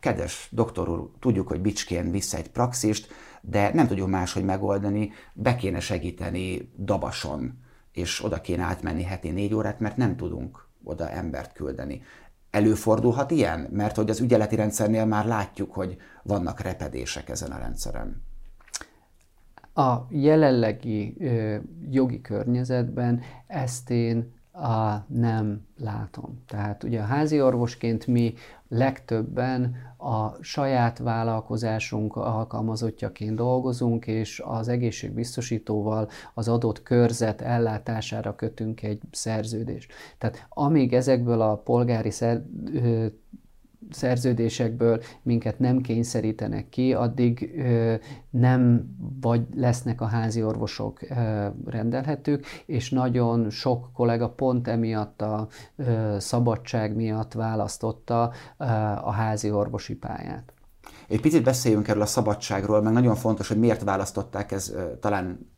kedves 0.01 0.49
doktor 0.51 0.89
úr, 0.89 1.11
tudjuk, 1.21 1.49
hogy 1.49 1.61
Bicskén 1.61 2.11
vissza 2.11 2.37
egy 2.37 2.51
praxist, 2.51 3.13
de 3.47 3.71
nem 3.75 3.87
tudjuk 3.87 4.09
máshogy 4.09 4.45
megoldani, 4.45 5.13
be 5.33 5.55
kéne 5.55 5.81
segíteni 5.81 6.71
Dabason, 6.79 7.59
és 7.93 8.25
oda 8.25 8.41
kéne 8.41 8.63
átmenni 8.63 9.03
heti 9.03 9.31
négy 9.31 9.55
órát, 9.55 9.81
mert 9.81 9.97
nem 9.97 10.17
tudunk 10.17 10.69
oda 10.85 11.11
embert 11.11 11.53
küldeni. 11.53 12.03
Előfordulhat 12.51 13.31
ilyen? 13.31 13.69
Mert 13.73 13.97
hogy 13.97 14.11
az 14.11 14.21
ügyeleti 14.21 14.57
rendszernél 14.57 15.05
már 15.05 15.27
látjuk, 15.27 15.73
hogy 15.73 15.97
vannak 16.23 16.61
repedések 16.61 17.29
ezen 17.29 17.51
a 17.51 17.59
rendszeren. 17.59 18.23
A 19.75 20.07
jelenlegi 20.11 21.17
ö, 21.19 21.57
jogi 21.91 22.21
környezetben 22.21 23.21
ezt 23.47 23.91
én 23.91 24.34
a, 24.55 25.05
nem 25.07 25.67
látom. 25.79 26.43
Tehát 26.47 26.83
ugye 26.85 27.01
a 27.01 27.05
házi 27.05 27.43
orvosként 27.43 28.07
mi 28.07 28.35
legtöbben 28.69 29.75
a 29.97 30.43
saját 30.43 30.99
vállalkozásunk 30.99 32.17
alkalmazottjaként 32.17 33.37
dolgozunk, 33.37 34.07
és 34.07 34.43
az 34.45 34.69
egészségbiztosítóval 34.69 36.09
az 36.35 36.49
adott 36.49 36.83
körzet 36.83 37.41
ellátására 37.41 38.35
kötünk 38.35 38.83
egy 38.83 39.01
szerződést. 39.11 39.93
Tehát 40.19 40.47
amíg 40.49 40.93
ezekből 40.93 41.41
a 41.41 41.57
polgári 41.57 42.11
szer, 42.11 42.43
szerződésekből 43.91 45.03
minket 45.23 45.59
nem 45.59 45.81
kényszerítenek 45.81 46.69
ki, 46.69 46.95
addig 46.95 47.63
nem 48.31 48.87
vagy 49.21 49.47
lesznek 49.55 50.01
a 50.01 50.07
házi 50.07 50.43
orvosok 50.43 51.01
rendelhetők, 51.67 52.47
és 52.67 52.91
nagyon 52.91 53.51
sok 53.51 53.93
kollega 53.93 54.29
pont 54.29 54.69
emiatt 54.69 55.23
a 55.23 55.49
szabadság 56.19 56.95
miatt 56.95 57.33
választotta 57.33 58.33
a 59.03 59.11
házi 59.11 59.51
orvosi 59.51 59.95
pályát. 59.95 60.53
Egy 61.09 61.21
picit 61.21 61.43
beszéljünk 61.43 61.89
erről 61.89 62.03
a 62.03 62.07
szabadságról, 62.07 62.83
meg 62.83 62.93
nagyon 62.93 63.15
fontos, 63.15 63.49
hogy 63.49 63.59
miért 63.59 63.83
választották, 63.83 64.53
ez 64.53 64.75
talán 65.01 65.53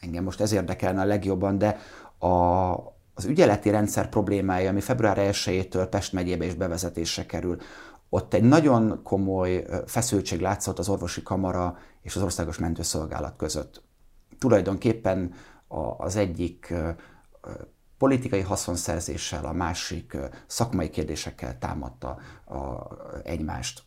engem 0.00 0.24
most 0.24 0.40
ez 0.40 0.52
érdekelne 0.52 1.00
a 1.00 1.04
legjobban, 1.04 1.58
de 1.58 1.78
a, 2.18 2.72
az 3.14 3.24
ügyeleti 3.24 3.70
rendszer 3.70 4.08
problémája, 4.08 4.70
ami 4.70 4.80
február 4.80 5.16
1-től 5.20 5.86
Pest 5.90 6.12
megyébe 6.12 6.44
is 6.44 6.54
bevezetésre 6.54 7.26
kerül, 7.26 7.56
ott 8.08 8.34
egy 8.34 8.42
nagyon 8.42 9.00
komoly 9.02 9.66
feszültség 9.86 10.40
látszott 10.40 10.78
az 10.78 10.88
orvosi 10.88 11.22
kamara 11.22 11.78
és 12.02 12.16
az 12.16 12.22
országos 12.22 12.58
mentőszolgálat 12.58 13.36
között. 13.36 13.82
Tulajdonképpen 14.38 15.34
az 15.96 16.16
egyik 16.16 16.74
politikai 17.98 18.40
haszonszerzéssel, 18.40 19.44
a 19.44 19.52
másik 19.52 20.16
szakmai 20.46 20.90
kérdésekkel 20.90 21.58
támadta 21.58 22.18
a, 22.44 22.58
egymást. 23.22 23.82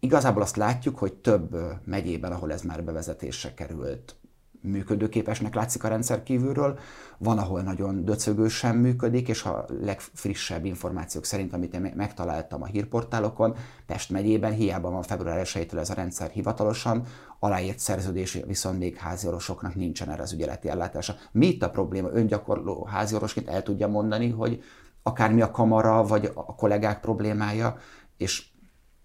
Igazából 0.00 0.42
azt 0.42 0.56
látjuk, 0.56 0.98
hogy 0.98 1.14
több 1.14 1.56
megyében, 1.84 2.32
ahol 2.32 2.52
ez 2.52 2.62
már 2.62 2.84
bevezetésre 2.84 3.54
került, 3.54 4.16
működőképesnek 4.62 5.54
látszik 5.54 5.84
a 5.84 5.88
rendszer 5.88 6.22
kívülről, 6.22 6.78
van, 7.18 7.38
ahol 7.38 7.60
nagyon 7.60 8.04
döcögősen 8.04 8.76
működik, 8.76 9.28
és 9.28 9.44
a 9.44 9.64
legfrissebb 9.80 10.64
információk 10.64 11.24
szerint, 11.24 11.52
amit 11.52 11.74
én 11.74 11.92
megtaláltam 11.96 12.62
a 12.62 12.66
hírportálokon, 12.66 13.56
Pest 13.86 14.10
megyében 14.10 14.52
hiába 14.52 14.90
van 14.90 15.02
február 15.02 15.46
1 15.54 15.68
ez 15.76 15.90
a 15.90 15.94
rendszer 15.94 16.30
hivatalosan, 16.30 17.02
aláírt 17.38 17.78
szerződés 17.78 18.38
viszont 18.46 18.78
még 18.78 18.96
háziorvosoknak 18.96 19.74
nincsen 19.74 20.10
erre 20.10 20.22
az 20.22 20.32
ügyeleti 20.32 20.68
ellátása. 20.68 21.14
Mi 21.32 21.46
itt 21.46 21.62
a 21.62 21.70
probléma? 21.70 22.08
Öngyakorló 22.12 22.84
háziorvosként 22.84 23.48
el 23.48 23.62
tudja 23.62 23.88
mondani, 23.88 24.30
hogy 24.30 24.62
akármi 25.02 25.42
a 25.42 25.50
kamara 25.50 26.02
vagy 26.02 26.30
a 26.34 26.54
kollégák 26.54 27.00
problémája, 27.00 27.76
és 28.16 28.51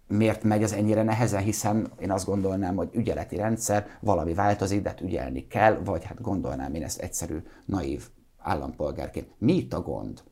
miért 0.07 0.43
megy 0.43 0.63
az 0.63 0.73
ennyire 0.73 1.03
nehezen, 1.03 1.41
hiszen 1.41 1.91
én 1.99 2.11
azt 2.11 2.25
gondolnám, 2.25 2.75
hogy 2.75 2.89
ügyeleti 2.91 3.35
rendszer, 3.35 3.87
valami 3.99 4.33
változik, 4.33 4.81
de 4.81 4.89
hát 4.89 5.01
ügyelni 5.01 5.47
kell, 5.47 5.79
vagy 5.83 6.03
hát 6.03 6.21
gondolnám 6.21 6.73
én 6.73 6.83
ezt 6.83 6.99
egyszerű, 6.99 7.37
naív 7.65 8.07
állampolgárként. 8.37 9.27
Mi 9.37 9.53
itt 9.53 9.73
a 9.73 9.81
gond? 9.81 10.23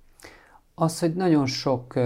Az, 0.75 0.99
hogy 0.99 1.13
nagyon 1.13 1.45
sok 1.45 1.99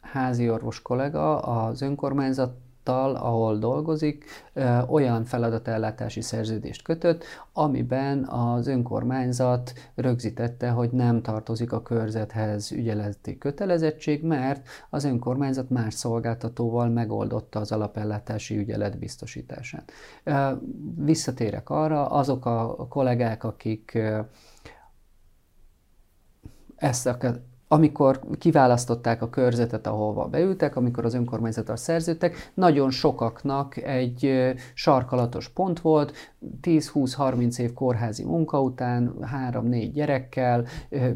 házi 0.00 0.50
orvos 0.50 0.82
kollega 0.82 1.38
az 1.38 1.82
önkormányzat 1.82 2.56
vállalattal, 2.86 3.14
ahol 3.16 3.58
dolgozik, 3.58 4.24
olyan 4.88 5.24
feladatellátási 5.24 6.20
szerződést 6.20 6.82
kötött, 6.82 7.24
amiben 7.52 8.24
az 8.24 8.66
önkormányzat 8.66 9.72
rögzítette, 9.94 10.70
hogy 10.70 10.90
nem 10.90 11.22
tartozik 11.22 11.72
a 11.72 11.82
körzethez 11.82 12.72
ügyeleti 12.72 13.38
kötelezettség, 13.38 14.22
mert 14.24 14.68
az 14.90 15.04
önkormányzat 15.04 15.70
más 15.70 15.94
szolgáltatóval 15.94 16.88
megoldotta 16.88 17.60
az 17.60 17.72
alapellátási 17.72 18.56
ügyelet 18.56 18.98
biztosítását. 18.98 19.92
Visszatérek 20.96 21.70
arra, 21.70 22.06
azok 22.06 22.46
a 22.46 22.86
kollégák, 22.88 23.44
akik 23.44 23.98
ezt 26.76 27.06
a 27.06 27.16
amikor 27.68 28.20
kiválasztották 28.38 29.22
a 29.22 29.30
körzetet, 29.30 29.86
ahova 29.86 30.26
beültek, 30.26 30.76
amikor 30.76 31.04
az 31.04 31.14
önkormányzattal 31.14 31.76
szerződtek, 31.76 32.50
nagyon 32.54 32.90
sokaknak 32.90 33.76
egy 33.76 34.52
sarkalatos 34.74 35.48
pont 35.48 35.80
volt, 35.80 36.12
10-20-30 36.62 37.58
év 37.58 37.72
kórházi 37.72 38.24
munka 38.24 38.62
után, 38.62 39.14
3-4 39.50 39.90
gyerekkel, 39.92 40.64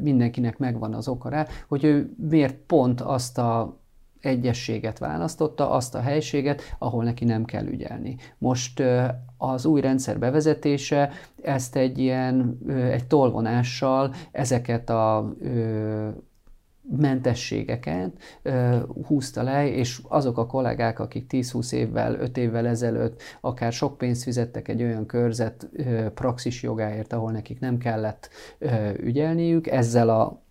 mindenkinek 0.01 0.59
megvan 0.59 0.95
az 0.95 1.09
oka 1.09 1.29
rá, 1.29 1.47
hogy 1.69 1.85
ő 1.85 2.15
miért 2.29 2.55
pont 2.55 3.01
azt 3.01 3.39
a 3.39 3.79
egyességet 4.21 4.99
választotta, 4.99 5.71
azt 5.71 5.95
a 5.95 6.01
helységet, 6.01 6.63
ahol 6.79 7.05
neki 7.05 7.25
nem 7.25 7.45
kell 7.45 7.67
ügyelni. 7.67 8.17
Most 8.39 8.83
az 9.37 9.65
új 9.65 9.81
rendszer 9.81 10.19
bevezetése 10.19 11.11
ezt 11.43 11.77
egy 11.77 11.99
ilyen, 11.99 12.59
egy 12.91 13.07
tolvonással 13.07 14.15
ezeket 14.33 14.91
a 14.91 15.35
mentességeket 16.97 18.13
uh, 18.45 18.81
húzta 19.07 19.43
le, 19.43 19.69
és 19.69 20.01
azok 20.09 20.39
a 20.39 20.47
kollégák, 20.47 20.99
akik 20.99 21.27
10-20 21.31 21.73
évvel, 21.73 22.15
5 22.15 22.37
évvel 22.37 22.67
ezelőtt 22.67 23.23
akár 23.41 23.73
sok 23.73 23.99
pénzt 23.99 24.23
fizettek 24.23 24.69
egy 24.69 24.83
olyan 24.83 25.07
körzet 25.07 25.69
uh, 25.73 26.07
praxis 26.07 26.63
jogáért, 26.63 27.13
ahol 27.13 27.33
nekik 27.33 27.61
nem 27.61 27.79
kellett 27.79 28.31
ügyelniük, 28.97 29.67
ezzel 29.67 30.09
a 30.09 30.43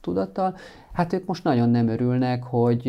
tudattal, 0.00 0.56
hát 0.92 1.12
ők 1.12 1.26
most 1.26 1.44
nagyon 1.44 1.68
nem 1.68 1.88
örülnek, 1.88 2.42
hogy 2.42 2.86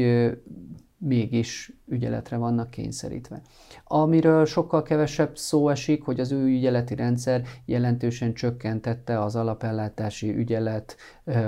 mégis 1.00 1.74
ügyeletre 1.88 2.38
vannak 2.38 2.70
kényszerítve. 2.70 3.42
Amiről 3.84 4.46
sokkal 4.46 4.84
kevesebb 4.84 5.38
szó 5.38 5.70
esik, 5.70 6.04
hogy 6.04 6.20
az 6.20 6.32
új 6.32 6.52
ügyeleti 6.52 6.96
rendszer 6.96 7.42
jelentősen 7.66 8.34
csökkentette 8.34 9.22
az 9.22 9.36
alapellátási 9.36 10.36
ügyelet 10.36 10.96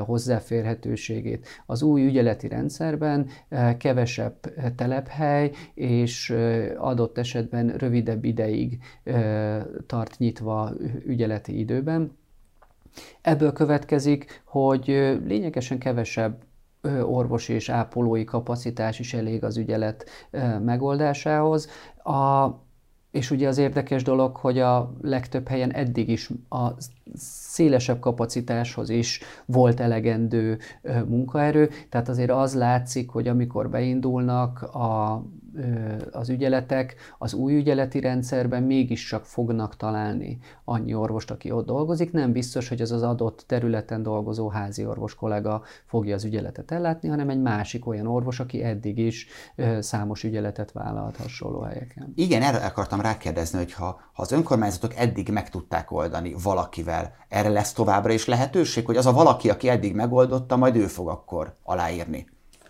hozzáférhetőségét. 0.05 1.47
Az 1.65 1.81
új 1.81 2.05
ügyeleti 2.05 2.47
rendszerben 2.47 3.27
kevesebb 3.77 4.35
telephely 4.75 5.51
és 5.73 6.35
adott 6.77 7.17
esetben 7.17 7.67
rövidebb 7.67 8.23
ideig 8.23 8.77
tart 9.87 10.17
nyitva 10.17 10.71
ügyeleti 11.05 11.59
időben. 11.59 12.19
Ebből 13.21 13.53
következik, 13.53 14.41
hogy 14.45 14.85
lényegesen 15.25 15.77
kevesebb 15.77 16.43
orvosi 17.03 17.53
és 17.53 17.69
ápolói 17.69 18.23
kapacitás 18.23 18.99
is 18.99 19.13
elég 19.13 19.43
az 19.43 19.57
ügyelet 19.57 20.09
megoldásához. 20.59 21.67
A, 22.03 22.49
és 23.11 23.31
ugye 23.31 23.47
az 23.47 23.57
érdekes 23.57 24.03
dolog, 24.03 24.35
hogy 24.35 24.59
a 24.59 24.93
legtöbb 25.01 25.47
helyen 25.47 25.71
eddig 25.73 26.09
is 26.09 26.29
a 26.49 26.67
szélesebb 27.15 27.99
kapacitáshoz 27.99 28.89
is 28.89 29.21
volt 29.45 29.79
elegendő 29.79 30.57
munkaerő, 31.07 31.69
tehát 31.89 32.09
azért 32.09 32.31
az 32.31 32.55
látszik, 32.55 33.09
hogy 33.09 33.27
amikor 33.27 33.69
beindulnak 33.69 34.61
a 34.61 35.23
az 36.11 36.29
ügyeletek 36.29 36.95
az 37.17 37.33
új 37.33 37.55
ügyeleti 37.55 37.99
rendszerben 37.99 38.63
mégis 38.63 39.07
csak 39.07 39.25
fognak 39.25 39.77
találni 39.77 40.39
annyi 40.63 40.93
orvost, 40.93 41.31
aki 41.31 41.51
ott 41.51 41.65
dolgozik. 41.65 42.11
Nem 42.11 42.31
biztos, 42.31 42.69
hogy 42.69 42.81
az 42.81 42.91
az 42.91 43.01
adott 43.01 43.43
területen 43.47 44.03
dolgozó 44.03 44.49
házi 44.49 44.85
orvos 44.85 45.15
kollega 45.15 45.63
fogja 45.85 46.15
az 46.15 46.23
ügyeletet 46.23 46.71
ellátni, 46.71 47.09
hanem 47.09 47.29
egy 47.29 47.41
másik 47.41 47.87
olyan 47.87 48.07
orvos, 48.07 48.39
aki 48.39 48.63
eddig 48.63 48.97
is 48.97 49.27
számos 49.79 50.23
ügyeletet 50.23 50.71
vállalt 50.71 51.17
hasonló 51.17 51.61
helyeken. 51.61 52.13
Igen, 52.15 52.41
erre 52.41 52.65
akartam 52.65 53.01
rákérdezni, 53.01 53.57
hogy 53.57 53.73
ha, 53.73 53.85
ha 54.13 54.21
az 54.21 54.31
önkormányzatok 54.31 54.95
eddig 54.95 55.29
meg 55.29 55.49
tudták 55.49 55.91
oldani 55.91 56.35
valakivel, 56.43 57.00
erre 57.29 57.49
lesz 57.49 57.73
továbbra 57.73 58.11
is 58.13 58.25
lehetőség, 58.25 58.85
hogy 58.85 58.97
az 58.97 59.05
a 59.05 59.13
valaki, 59.13 59.49
aki 59.49 59.69
eddig 59.69 59.95
megoldotta, 59.95 60.55
majd 60.55 60.75
ő 60.75 60.87
fog 60.87 61.09
akkor 61.09 61.55
aláírni. 61.63 62.27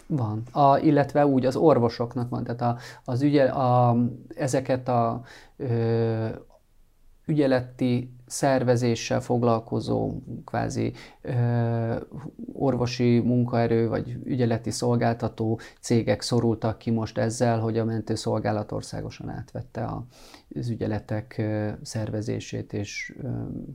Van, 0.08 0.44
a, 0.52 0.78
illetve 0.78 1.26
úgy 1.26 1.46
az 1.46 1.56
orvosoknak 1.56 2.30
van, 2.30 2.44
tehát 2.44 2.62
a, 2.62 2.78
az 3.06 3.22
ügye, 3.22 3.46
a, 3.46 3.98
ezeket 4.36 4.88
a 4.88 5.22
ö, 5.58 6.28
ügyeleti 7.26 8.14
szervezéssel 8.32 9.22
foglalkozó 9.22 10.14
kvázi 10.46 10.94
ö, 11.22 11.96
orvosi 12.54 13.20
munkaerő 13.20 13.88
vagy 13.88 14.18
ügyeleti 14.24 14.72
szolgáltató 14.72 15.60
cégek 15.80 16.22
szorultak 16.22 16.78
ki 16.78 16.92
most 16.92 17.18
ezzel, 17.18 17.60
hogy 17.60 17.78
a 17.78 17.86
mentőszolgálat 17.86 18.72
országosan 18.72 19.30
átvette 19.30 19.84
a, 19.84 20.06
az 20.56 20.70
ügyeletek 20.70 21.42
szervezését 21.82 22.74
és 22.74 23.16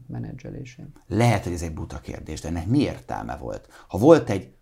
menedzselését. 0.06 0.86
Lehet, 1.06 1.44
hogy 1.44 1.52
ez 1.52 1.62
egy 1.62 1.74
buta 1.74 2.00
kérdés, 2.00 2.40
de 2.40 2.48
ennek 2.48 2.66
mi 2.66 2.78
értelme 2.78 3.36
volt? 3.36 3.68
Ha 3.88 3.98
volt 3.98 4.30
egy 4.30 4.54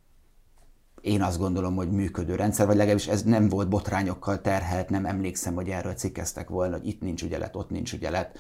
én 1.04 1.22
azt 1.22 1.38
gondolom, 1.38 1.76
hogy 1.76 1.90
működő 1.90 2.34
rendszer, 2.34 2.66
vagy 2.66 2.76
legalábbis 2.76 3.08
ez 3.08 3.22
nem 3.22 3.48
volt 3.48 3.68
botrányokkal 3.68 4.40
terhelt, 4.40 4.88
nem 4.88 5.06
emlékszem, 5.06 5.54
hogy 5.54 5.68
erről 5.68 5.92
cikkeztek 5.92 6.48
volna, 6.48 6.76
hogy 6.76 6.86
itt 6.86 7.00
nincs 7.00 7.22
ügyelet, 7.22 7.56
ott 7.56 7.70
nincs 7.70 7.92
ügyelet, 7.92 8.38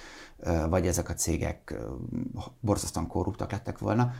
vagy 0.68 0.86
ezek 0.86 1.08
a 1.08 1.14
cégek 1.14 1.74
borzasztóan 2.60 3.06
korruptak 3.06 3.52
lettek 3.52 3.78
volna. 3.78 4.12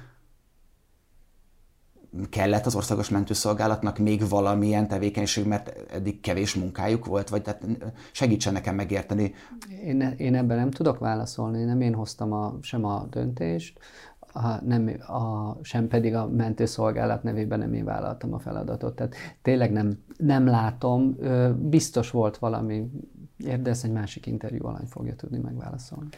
Kellett 2.30 2.66
az 2.66 2.74
országos 2.74 3.08
mentőszolgálatnak 3.08 3.98
még 3.98 4.28
valamilyen 4.28 4.88
tevékenység, 4.88 5.46
mert 5.46 5.92
eddig 5.92 6.20
kevés 6.20 6.54
munkájuk 6.54 7.04
volt, 7.04 7.28
vagy 7.28 7.42
tehát 7.42 7.66
segítsen 8.12 8.52
nekem 8.52 8.74
megérteni. 8.74 9.34
Én, 9.84 10.14
én 10.16 10.34
ebben 10.34 10.56
nem 10.56 10.70
tudok 10.70 10.98
válaszolni, 10.98 11.64
nem 11.64 11.80
én 11.80 11.94
hoztam 11.94 12.32
a, 12.32 12.58
sem 12.60 12.84
a 12.84 13.06
döntést, 13.10 13.78
a, 14.36 14.64
nem, 14.64 14.88
a, 15.06 15.56
sem 15.62 15.88
pedig 15.88 16.14
a 16.14 16.28
mentőszolgálat 16.28 17.22
nevében 17.22 17.58
nem 17.58 17.74
én 17.74 17.84
vállaltam 17.84 18.32
a 18.32 18.38
feladatot. 18.38 18.94
Tehát 18.94 19.14
tényleg 19.42 19.72
nem, 19.72 19.98
nem 20.16 20.46
látom, 20.46 21.16
biztos 21.68 22.10
volt 22.10 22.38
valami 22.38 22.90
de 23.36 23.70
ezt 23.70 23.84
egy 23.84 23.92
másik 23.92 24.26
interjú 24.26 24.66
alany 24.66 24.86
fogja 24.86 25.16
tudni 25.16 25.38
megválaszolni. 25.38 26.08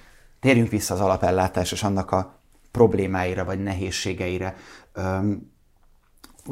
Térjünk 0.40 0.68
vissza 0.68 0.94
az 0.94 1.00
alapellátás 1.00 1.72
és 1.72 1.82
annak 1.82 2.10
a 2.10 2.38
problémáira 2.70 3.44
vagy 3.44 3.62
nehézségeire. 3.62 4.54
Öm, 4.92 5.50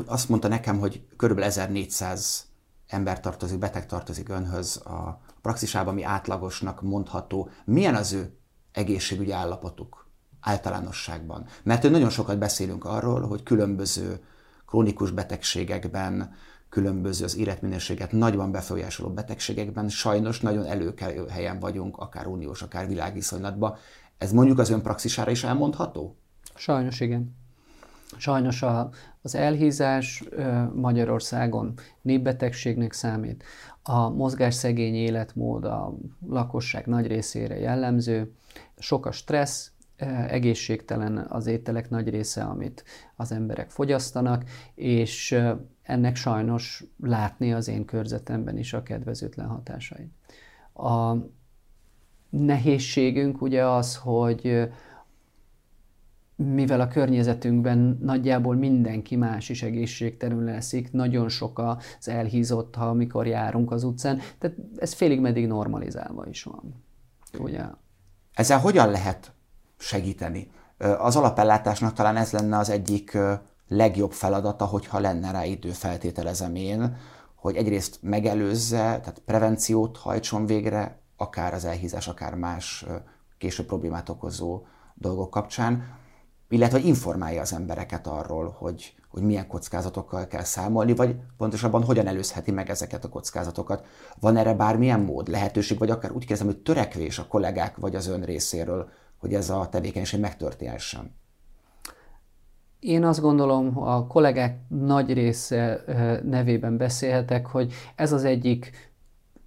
azt 0.06 0.28
mondta 0.28 0.48
nekem, 0.48 0.78
hogy 0.78 1.06
körülbelül 1.16 1.50
1400 1.50 2.46
ember 2.86 3.20
tartozik, 3.20 3.58
beteg 3.58 3.86
tartozik 3.86 4.28
önhöz 4.28 4.76
a 4.76 5.20
praxisában, 5.42 5.92
ami 5.92 6.02
átlagosnak 6.02 6.82
mondható. 6.82 7.48
Milyen 7.64 7.94
az 7.94 8.12
ő 8.12 8.36
egészségügyi 8.72 9.32
állapotuk 9.32 10.03
általánosságban? 10.44 11.46
Mert 11.62 11.90
nagyon 11.90 12.10
sokat 12.10 12.38
beszélünk 12.38 12.84
arról, 12.84 13.20
hogy 13.20 13.42
különböző 13.42 14.20
krónikus 14.66 15.10
betegségekben, 15.10 16.34
különböző 16.68 17.24
az 17.24 17.36
életminőséget 17.36 18.12
nagyban 18.12 18.52
befolyásoló 18.52 19.08
betegségekben 19.08 19.88
sajnos 19.88 20.40
nagyon 20.40 20.64
előkelő 20.64 21.26
helyen 21.28 21.58
vagyunk, 21.58 21.96
akár 21.96 22.26
uniós, 22.26 22.62
akár 22.62 22.88
világviszonylatban. 22.88 23.76
Ez 24.18 24.32
mondjuk 24.32 24.58
az 24.58 24.70
ön 24.70 24.82
praxisára 24.82 25.30
is 25.30 25.44
elmondható? 25.44 26.16
Sajnos 26.54 27.00
igen. 27.00 27.36
Sajnos 28.16 28.62
a, 28.62 28.90
az 29.22 29.34
elhízás 29.34 30.24
Magyarországon 30.74 31.74
népbetegségnek 32.02 32.92
számít. 32.92 33.44
A 33.82 34.08
mozgásszegény 34.08 34.94
életmód 34.94 35.64
a 35.64 35.94
lakosság 36.28 36.86
nagy 36.86 37.06
részére 37.06 37.58
jellemző, 37.58 38.32
sok 38.78 39.06
a 39.06 39.12
stressz, 39.12 39.70
egészségtelen 40.28 41.18
az 41.18 41.46
ételek 41.46 41.90
nagy 41.90 42.08
része, 42.08 42.42
amit 42.42 42.84
az 43.16 43.32
emberek 43.32 43.70
fogyasztanak, 43.70 44.44
és 44.74 45.38
ennek 45.82 46.16
sajnos 46.16 46.84
látni 47.00 47.52
az 47.52 47.68
én 47.68 47.84
körzetemben 47.84 48.58
is 48.58 48.72
a 48.72 48.82
kedvezőtlen 48.82 49.46
hatásait. 49.46 50.12
A 50.74 51.14
nehézségünk 52.30 53.42
ugye 53.42 53.66
az, 53.66 53.96
hogy 53.96 54.68
mivel 56.36 56.80
a 56.80 56.88
környezetünkben 56.88 57.98
nagyjából 58.02 58.54
mindenki 58.54 59.16
más 59.16 59.48
is 59.48 59.62
egészségtelenül 59.62 60.44
leszik, 60.44 60.92
nagyon 60.92 61.28
sok 61.28 61.58
az 61.58 62.08
elhízott, 62.08 62.74
ha 62.74 62.88
amikor 62.88 63.26
járunk 63.26 63.70
az 63.70 63.84
utcán, 63.84 64.20
tehát 64.38 64.56
ez 64.76 64.92
félig 64.92 65.20
meddig 65.20 65.46
normalizálva 65.46 66.26
is 66.28 66.42
van. 66.42 66.84
Ugye? 67.38 67.62
Ezzel 68.32 68.58
hogyan 68.58 68.90
lehet 68.90 69.33
segíteni? 69.78 70.50
Az 70.98 71.16
alapellátásnak 71.16 71.92
talán 71.92 72.16
ez 72.16 72.30
lenne 72.30 72.58
az 72.58 72.70
egyik 72.70 73.18
legjobb 73.68 74.12
feladata, 74.12 74.64
hogyha 74.64 74.98
lenne 74.98 75.30
rá 75.30 75.44
idő, 75.44 75.70
feltételezem 75.70 76.54
én, 76.54 76.96
hogy 77.34 77.56
egyrészt 77.56 77.98
megelőzze, 78.00 78.78
tehát 78.78 79.22
prevenciót 79.24 79.96
hajtson 79.96 80.46
végre, 80.46 80.98
akár 81.16 81.54
az 81.54 81.64
elhízás, 81.64 82.08
akár 82.08 82.34
más 82.34 82.84
később 83.38 83.66
problémát 83.66 84.08
okozó 84.08 84.62
dolgok 84.94 85.30
kapcsán, 85.30 85.98
illetve 86.48 86.78
informálja 86.78 87.40
az 87.40 87.52
embereket 87.52 88.06
arról, 88.06 88.56
hogy, 88.58 88.94
hogy 89.08 89.22
milyen 89.22 89.46
kockázatokkal 89.46 90.26
kell 90.26 90.42
számolni, 90.42 90.94
vagy 90.94 91.16
pontosabban 91.36 91.84
hogyan 91.84 92.06
előzheti 92.06 92.50
meg 92.50 92.70
ezeket 92.70 93.04
a 93.04 93.08
kockázatokat. 93.08 93.86
Van 94.20 94.36
erre 94.36 94.54
bármilyen 94.54 95.00
mód, 95.00 95.28
lehetőség, 95.28 95.78
vagy 95.78 95.90
akár 95.90 96.12
úgy 96.12 96.26
kezdem, 96.26 96.46
hogy 96.46 96.58
törekvés 96.58 97.18
a 97.18 97.26
kollégák 97.26 97.76
vagy 97.76 97.94
az 97.96 98.06
ön 98.06 98.22
részéről, 98.22 98.88
hogy 99.18 99.34
ez 99.34 99.50
a 99.50 99.68
tevékenység 99.68 100.20
megtörténhessen? 100.20 101.14
Én 102.78 103.04
azt 103.04 103.20
gondolom, 103.20 103.78
a 103.78 104.06
kollégák 104.06 104.58
nagy 104.68 105.12
része 105.12 105.84
nevében 106.24 106.76
beszélhetek, 106.76 107.46
hogy 107.46 107.72
ez 107.94 108.12
az 108.12 108.24
egyik 108.24 108.92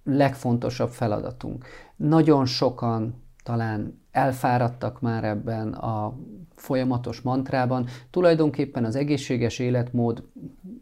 legfontosabb 0.04 0.90
feladatunk. 0.90 1.66
Nagyon 1.96 2.46
sokan 2.46 3.22
talán 3.44 4.02
elfáradtak 4.10 5.00
már 5.00 5.24
ebben 5.24 5.72
a 5.72 6.18
folyamatos 6.54 7.20
mantrában. 7.20 7.86
Tulajdonképpen 8.10 8.84
az 8.84 8.96
egészséges 8.96 9.58
életmód 9.58 10.22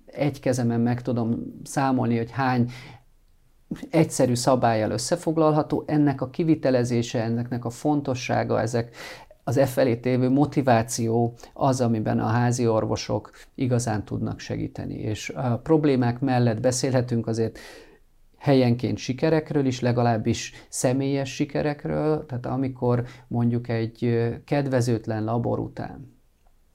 egy 0.06 0.40
kezemen 0.40 0.80
meg 0.80 1.02
tudom 1.02 1.42
számolni, 1.64 2.16
hogy 2.16 2.30
hány 2.30 2.70
egyszerű 3.90 4.34
szabályjal 4.34 4.90
összefoglalható, 4.90 5.84
ennek 5.86 6.20
a 6.20 6.30
kivitelezése, 6.30 7.22
ennek 7.22 7.64
a 7.64 7.70
fontossága, 7.70 8.60
ezek, 8.60 8.96
az 9.44 9.56
e 9.56 9.66
felé 9.66 9.96
tévő 9.96 10.28
motiváció 10.28 11.34
az, 11.52 11.80
amiben 11.80 12.20
a 12.20 12.26
házi 12.26 12.66
orvosok 12.66 13.30
igazán 13.54 14.04
tudnak 14.04 14.38
segíteni. 14.38 14.94
És 14.94 15.28
a 15.28 15.58
problémák 15.58 16.20
mellett 16.20 16.60
beszélhetünk 16.60 17.26
azért 17.26 17.58
helyenként 18.38 18.98
sikerekről 18.98 19.66
is, 19.66 19.80
legalábbis 19.80 20.52
személyes 20.68 21.34
sikerekről, 21.34 22.26
tehát 22.26 22.46
amikor 22.46 23.04
mondjuk 23.28 23.68
egy 23.68 24.28
kedvezőtlen 24.44 25.24
labor 25.24 25.58
után 25.58 26.15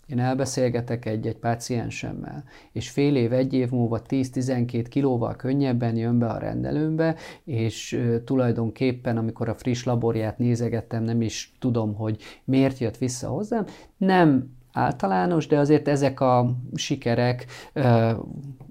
én 0.07 0.19
elbeszélgetek 0.19 1.05
egy-egy 1.05 1.37
páciensemmel, 1.37 2.43
és 2.71 2.89
fél 2.89 3.15
év, 3.15 3.33
egy 3.33 3.53
év 3.53 3.69
múlva 3.69 4.01
10-12 4.09 4.85
kilóval 4.89 5.35
könnyebben 5.35 5.95
jön 5.95 6.19
be 6.19 6.27
a 6.27 6.37
rendelőmbe, 6.37 7.15
és 7.43 8.01
tulajdonképpen, 8.25 9.17
amikor 9.17 9.49
a 9.49 9.55
friss 9.55 9.83
laborját 9.83 10.37
nézegettem, 10.37 11.03
nem 11.03 11.21
is 11.21 11.53
tudom, 11.59 11.95
hogy 11.95 12.21
miért 12.43 12.77
jött 12.77 12.97
vissza 12.97 13.27
hozzám, 13.27 13.65
nem 13.97 14.59
általános, 14.73 15.47
de 15.47 15.57
azért 15.57 15.87
ezek 15.87 16.19
a 16.19 16.55
sikerek 16.75 17.45
uh, 17.75 18.11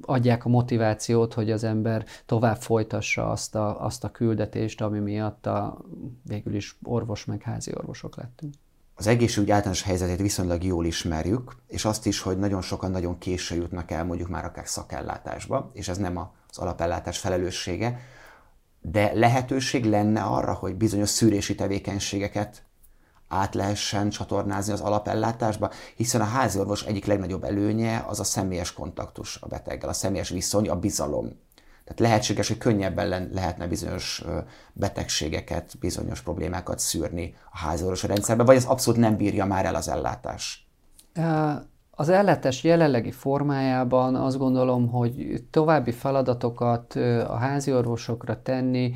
adják 0.02 0.44
a 0.44 0.48
motivációt, 0.48 1.34
hogy 1.34 1.50
az 1.50 1.64
ember 1.64 2.04
tovább 2.26 2.56
folytassa 2.56 3.30
azt 3.30 3.54
a, 3.54 3.84
azt 3.84 4.04
a 4.04 4.10
küldetést, 4.10 4.80
ami 4.80 4.98
miatt 4.98 5.46
a, 5.46 5.78
végül 6.26 6.54
is 6.54 6.78
orvos 6.82 7.24
meg 7.24 7.42
házi 7.42 7.72
orvosok 7.74 8.16
lettünk 8.16 8.54
az 9.00 9.06
egészségügy 9.06 9.50
általános 9.50 9.82
helyzetét 9.82 10.20
viszonylag 10.20 10.64
jól 10.64 10.86
ismerjük, 10.86 11.56
és 11.66 11.84
azt 11.84 12.06
is, 12.06 12.20
hogy 12.20 12.38
nagyon 12.38 12.62
sokan 12.62 12.90
nagyon 12.90 13.18
késő 13.18 13.54
jutnak 13.54 13.90
el 13.90 14.04
mondjuk 14.04 14.28
már 14.28 14.44
akár 14.44 14.68
szakellátásba, 14.68 15.70
és 15.74 15.88
ez 15.88 15.96
nem 15.96 16.16
az 16.16 16.58
alapellátás 16.58 17.18
felelőssége, 17.18 18.00
de 18.80 19.12
lehetőség 19.14 19.84
lenne 19.84 20.22
arra, 20.22 20.52
hogy 20.52 20.74
bizonyos 20.74 21.08
szűrési 21.08 21.54
tevékenységeket 21.54 22.62
át 23.28 23.54
lehessen 23.54 24.10
csatornázni 24.10 24.72
az 24.72 24.80
alapellátásba, 24.80 25.70
hiszen 25.96 26.20
a 26.20 26.24
háziorvos 26.24 26.82
egyik 26.82 27.04
legnagyobb 27.04 27.44
előnye 27.44 28.04
az 28.08 28.20
a 28.20 28.24
személyes 28.24 28.72
kontaktus 28.72 29.38
a 29.40 29.46
beteggel, 29.46 29.88
a 29.88 29.92
személyes 29.92 30.28
viszony, 30.28 30.68
a 30.68 30.76
bizalom. 30.76 31.32
Tehát 31.90 32.12
lehetséges, 32.12 32.48
hogy 32.48 32.58
könnyebben 32.58 33.30
lehetne 33.32 33.66
bizonyos 33.66 34.24
betegségeket, 34.72 35.78
bizonyos 35.80 36.20
problémákat 36.20 36.78
szűrni 36.78 37.34
a 37.52 37.58
háziorvosi 37.58 38.06
rendszerbe, 38.06 38.44
vagy 38.44 38.56
ez 38.56 38.64
abszolút 38.64 39.00
nem 39.00 39.16
bírja 39.16 39.44
már 39.44 39.64
el 39.64 39.74
az 39.74 39.88
ellátás? 39.88 40.68
Az 41.90 42.08
ellátás 42.08 42.64
jelenlegi 42.64 43.10
formájában 43.10 44.14
azt 44.14 44.38
gondolom, 44.38 44.88
hogy 44.88 45.44
további 45.50 45.90
feladatokat 45.90 46.94
a 47.28 47.36
háziorvosokra 47.36 48.42
tenni, 48.42 48.94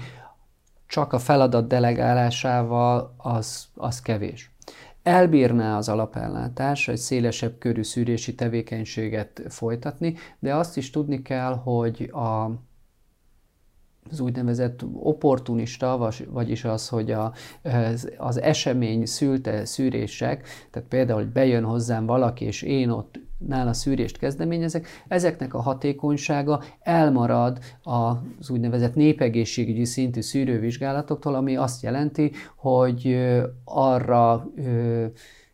csak 0.87 1.13
a 1.13 1.19
feladat 1.19 1.67
delegálásával 1.67 3.15
az, 3.17 3.65
az 3.75 4.01
kevés. 4.01 4.55
Elbírná 5.03 5.77
az 5.77 5.89
alapellátás 5.89 6.89
egy 6.89 6.97
szélesebb 6.97 7.59
körű 7.59 7.83
szűrési 7.83 8.35
tevékenységet 8.35 9.43
folytatni, 9.49 10.17
de 10.39 10.55
azt 10.55 10.77
is 10.77 10.91
tudni 10.91 11.23
kell, 11.23 11.55
hogy 11.55 12.11
a 12.13 12.51
az 14.11 14.21
úgynevezett 14.21 14.85
opportunista, 14.93 16.11
vagyis 16.29 16.65
az, 16.65 16.89
hogy 16.89 17.11
a, 17.11 17.33
az 18.17 18.41
esemény 18.41 19.07
szülte 19.07 19.65
szűrések, 19.65 20.49
tehát 20.71 20.89
például, 20.89 21.19
hogy 21.19 21.33
bejön 21.33 21.65
hozzám 21.65 22.07
valaki, 22.07 22.45
és 22.45 22.63
én 22.63 22.91
ott 22.91 23.21
nála 23.39 23.73
szűrést 23.73 24.19
kezdeményezek, 24.19 24.87
ezeknek 25.09 25.55
a 25.55 25.61
hatékonysága 25.61 26.63
elmarad 26.81 27.59
az 27.83 28.51
úgynevezett 28.51 28.95
népegészségügyi 28.95 29.85
szintű 29.85 30.21
szűrővizsgálatoktól, 30.21 31.35
ami 31.35 31.57
azt 31.57 31.83
jelenti, 31.83 32.33
hogy 32.57 33.19
arra 33.65 34.47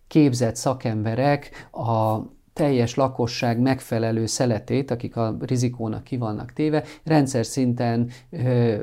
képzett 0.07 0.57
szakemberek 0.57 1.69
a 1.73 2.19
teljes 2.53 2.95
lakosság 2.95 3.59
megfelelő 3.61 4.27
szeletét, 4.27 4.91
akik 4.91 5.17
a 5.17 5.37
rizikónak 5.41 6.05
ki 6.05 6.17
vannak 6.17 6.53
téve, 6.53 6.85
rendszer 7.05 7.47
szinten 7.47 8.11
ö, 8.31 8.77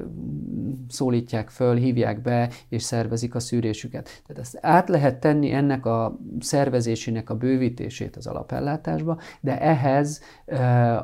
szólítják 0.90 1.50
föl, 1.50 1.76
hívják 1.76 2.22
be, 2.22 2.50
és 2.70 2.84
szervezik 2.84 3.36
a 3.36 3.40
szűrésüket. 3.40 4.22
Tehát 4.26 4.42
ezt 4.42 4.58
át 4.62 4.90
lehet 4.90 5.20
tenni 5.20 5.52
ennek 5.52 5.86
a 5.86 6.20
szervezésének 6.40 7.30
a 7.30 7.36
bővítését 7.36 8.16
az 8.16 8.28
alapellátásba, 8.28 9.20
de 9.42 9.62
ehhez 9.62 10.22
ö, 10.46 10.96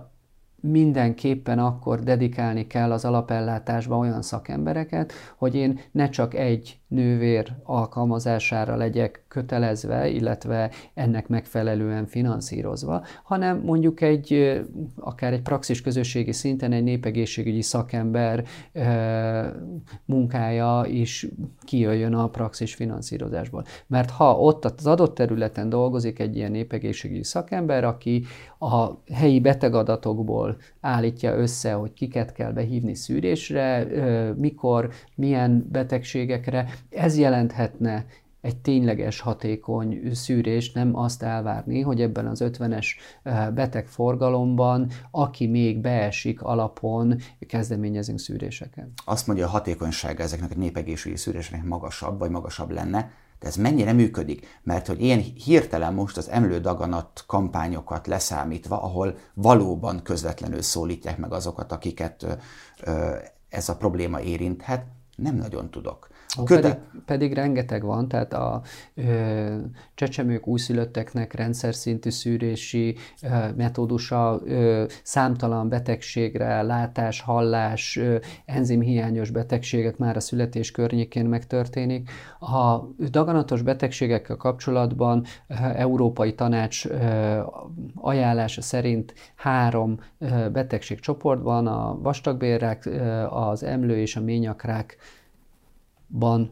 mindenképpen 0.64 1.60
akkor 1.60 2.00
dedikálni 2.00 2.68
kell 2.68 2.92
az 2.92 3.06
alapellátásba 3.06 3.98
olyan 3.98 4.22
szakembereket, 4.22 5.14
hogy 5.38 5.56
én 5.56 5.80
ne 5.92 6.10
csak 6.10 6.34
egy 6.34 6.80
nővér 6.94 7.54
alkalmazására 7.64 8.76
legyek 8.76 9.24
kötelezve, 9.28 10.10
illetve 10.10 10.72
ennek 10.94 11.28
megfelelően 11.28 12.06
finanszírozva, 12.06 13.04
hanem 13.24 13.62
mondjuk 13.66 14.02
egy, 14.02 14.62
akár 14.96 15.34
egy 15.34 15.42
praxis 15.42 15.82
közösségi 15.82 16.32
szinten 16.32 16.72
egy 16.72 16.84
népegészségügyi 16.84 17.62
szakember 17.62 18.44
munkája 20.06 20.86
is 20.88 21.28
kijöjjön 21.62 22.14
a 22.14 22.28
praxis 22.30 22.76
finanszírozásból. 22.76 23.64
Mert 23.88 24.10
ha 24.10 24.40
ott 24.40 24.66
az 24.66 24.88
adott 24.88 25.16
területen 25.16 25.70
dolgozik 25.70 26.20
egy 26.20 26.36
ilyen 26.36 26.52
népegészségügyi 26.52 27.24
szakember, 27.24 27.84
aki 27.84 28.24
a 28.60 28.90
helyi 29.14 29.40
betegadatokból 29.40 30.58
állítja 30.82 31.36
össze, 31.36 31.74
hogy 31.74 31.94
kiket 31.94 32.32
kell 32.32 32.52
behívni 32.52 32.96
szűrésre, 32.96 33.88
mikor, 34.38 34.90
milyen 35.16 35.68
betegségekre, 35.72 36.70
ez 36.90 37.18
jelenthetne 37.18 38.06
egy 38.44 38.58
tényleges 38.58 39.20
hatékony 39.20 40.14
szűrést, 40.14 40.76
nem 40.76 40.96
azt 40.96 41.24
elvárni, 41.24 41.82
hogy 41.82 42.02
ebben 42.02 42.28
az 42.28 42.44
50-es 42.44 42.86
eh, 43.24 43.50
betegforgalomban, 43.50 44.90
aki 45.12 45.48
még 45.48 45.78
beesik 45.78 46.42
alapon, 46.42 47.20
kezdeményezünk 47.40 48.20
szűréseket. 48.20 48.88
Azt 49.06 49.28
mondja, 49.28 49.46
a 49.46 49.50
hatékonysága 49.50 50.24
ezeknek 50.24 50.52
a 50.52 50.58
népegészségügyi 50.58 51.20
szűréseknek 51.20 51.64
magasabb, 51.64 52.20
vagy 52.20 52.30
magasabb 52.30 52.72
lenne, 52.72 53.12
de 53.40 53.48
ez 53.48 53.56
mennyire 53.56 53.94
működik? 53.94 54.60
Mert 54.64 54.88
hogy 54.88 55.02
én 55.02 55.20
hirtelen 55.20 55.94
most 55.94 56.18
az 56.18 56.30
emlődaganat 56.30 57.24
kampányokat 57.28 58.08
leszámítva, 58.08 58.82
ahol 58.82 59.18
valóban 59.34 60.02
közvetlenül 60.04 60.62
szólítják 60.62 61.18
meg 61.18 61.32
azokat, 61.32 61.72
akiket 61.72 62.38
ez 63.50 63.70
a 63.70 63.78
probléma 63.78 64.22
érinthet, 64.22 64.86
nem 65.16 65.36
nagyon 65.36 65.72
tudok. 65.72 66.10
Köte... 66.46 66.62
pedig, 66.62 66.78
pedig 67.06 67.34
rengeteg 67.34 67.84
van, 67.84 68.08
tehát 68.08 68.34
a 68.34 68.62
ö, 68.96 69.58
csecsemők, 69.96 70.48
újszülötteknek 70.48 71.34
rendszer 71.34 71.76
szintű 71.76 72.10
szűrési 72.10 72.96
ö, 73.24 73.28
metódusa 73.56 74.42
ö, 74.46 74.84
számtalan 75.04 75.70
betegségre, 75.70 76.62
látás, 76.62 77.22
hallás, 77.22 77.98
ö, 77.98 78.18
enzimhiányos 78.46 79.30
betegségek 79.30 79.98
már 79.98 80.16
a 80.16 80.20
születés 80.20 80.72
környékén 80.72 81.26
megtörténik. 81.26 82.10
A 82.40 82.80
daganatos 83.10 83.62
betegségekkel 83.62 84.36
kapcsolatban 84.36 85.26
ö, 85.48 85.54
Európai 85.76 86.36
Tanács 86.36 86.86
ö, 86.86 87.40
ajánlása 87.96 88.62
szerint 88.62 89.14
három 89.36 90.00
ö, 90.18 90.50
betegségcsoportban, 90.50 91.68
a 91.68 92.00
vastagbélrák, 92.02 92.86
ö, 92.86 93.02
az 93.24 93.64
emlő 93.64 93.98
és 93.98 94.16
a 94.16 94.22
ményakrák 94.22 94.98
Bonn 96.14 96.50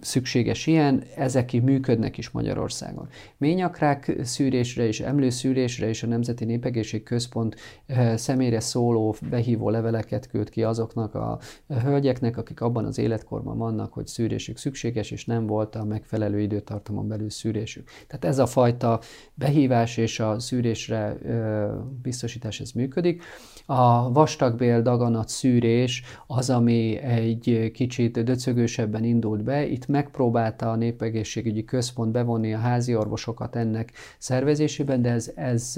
szükséges 0.00 0.66
ilyen, 0.66 1.02
ezek 1.16 1.52
működnek 1.62 2.18
is 2.18 2.30
Magyarországon. 2.30 3.08
Ményakrák 3.36 4.16
szűrésre 4.22 4.86
és 4.86 5.00
emlőszűrésre 5.00 5.88
és 5.88 6.02
a 6.02 6.06
Nemzeti 6.06 6.44
Népegészség 6.44 7.02
Központ 7.02 7.56
eh, 7.86 8.16
személyre 8.16 8.60
szóló 8.60 9.14
behívó 9.30 9.70
leveleket 9.70 10.28
küld 10.28 10.50
ki 10.50 10.62
azoknak 10.62 11.14
a 11.14 11.38
hölgyeknek, 11.82 12.36
akik 12.36 12.60
abban 12.60 12.84
az 12.84 12.98
életkorban 12.98 13.58
vannak, 13.58 13.92
hogy 13.92 14.06
szűrésük 14.06 14.56
szükséges, 14.56 15.10
és 15.10 15.24
nem 15.24 15.46
volt 15.46 15.74
a 15.74 15.84
megfelelő 15.84 16.40
időtartamon 16.40 17.08
belül 17.08 17.30
szűrésük. 17.30 17.88
Tehát 18.06 18.24
ez 18.24 18.38
a 18.38 18.46
fajta 18.46 19.00
behívás 19.34 19.96
és 19.96 20.20
a 20.20 20.38
szűrésre 20.38 20.96
eh, 20.96 21.68
biztosítás 22.02 22.60
ez 22.60 22.70
működik. 22.70 23.22
A 23.66 24.12
vastagbél 24.12 24.82
daganat 24.82 25.28
szűrés 25.28 26.02
az, 26.26 26.50
ami 26.50 26.96
egy 26.96 27.70
kicsit 27.74 28.24
döcögősebben 28.24 29.04
indult 29.04 29.42
be, 29.42 29.66
itt 29.78 29.86
megpróbálta 29.86 30.70
a 30.70 30.76
Népegészségügyi 30.76 31.64
Központ 31.64 32.12
bevonni 32.12 32.54
a 32.54 32.58
házi 32.58 32.96
orvosokat 32.96 33.56
ennek 33.56 33.92
szervezésében, 34.18 35.02
de 35.02 35.10
ez, 35.10 35.30
ez 35.34 35.74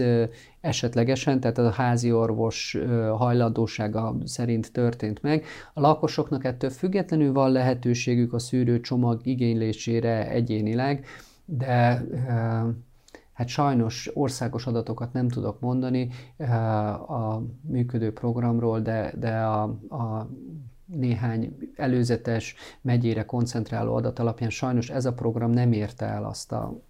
esetlegesen, 0.60 1.40
tehát 1.40 1.58
a 1.58 1.70
házi 1.70 2.12
orvos 2.12 2.78
hajlandósága 3.16 4.16
szerint 4.24 4.72
történt 4.72 5.22
meg. 5.22 5.44
A 5.74 5.80
lakosoknak 5.80 6.44
ettől 6.44 6.70
függetlenül 6.70 7.32
van 7.32 7.52
lehetőségük 7.52 8.32
a 8.32 8.38
szűrőcsomag 8.38 9.20
igénylésére 9.26 10.28
egyénileg, 10.28 11.06
de 11.44 12.04
hát 13.32 13.48
sajnos 13.48 14.10
országos 14.14 14.66
adatokat 14.66 15.12
nem 15.12 15.28
tudok 15.28 15.60
mondani 15.60 16.08
a 17.08 17.42
működő 17.60 18.12
programról, 18.12 18.80
de, 18.80 19.12
de 19.18 19.36
a, 19.36 19.62
a 19.88 20.28
néhány 20.94 21.56
előzetes 21.76 22.54
megyére 22.80 23.24
koncentráló 23.24 23.94
adat 23.94 24.18
alapján 24.18 24.50
sajnos 24.50 24.90
ez 24.90 25.04
a 25.04 25.12
program 25.12 25.50
nem 25.50 25.72
érte 25.72 26.06
el 26.06 26.24
azt 26.24 26.52
a 26.52 26.80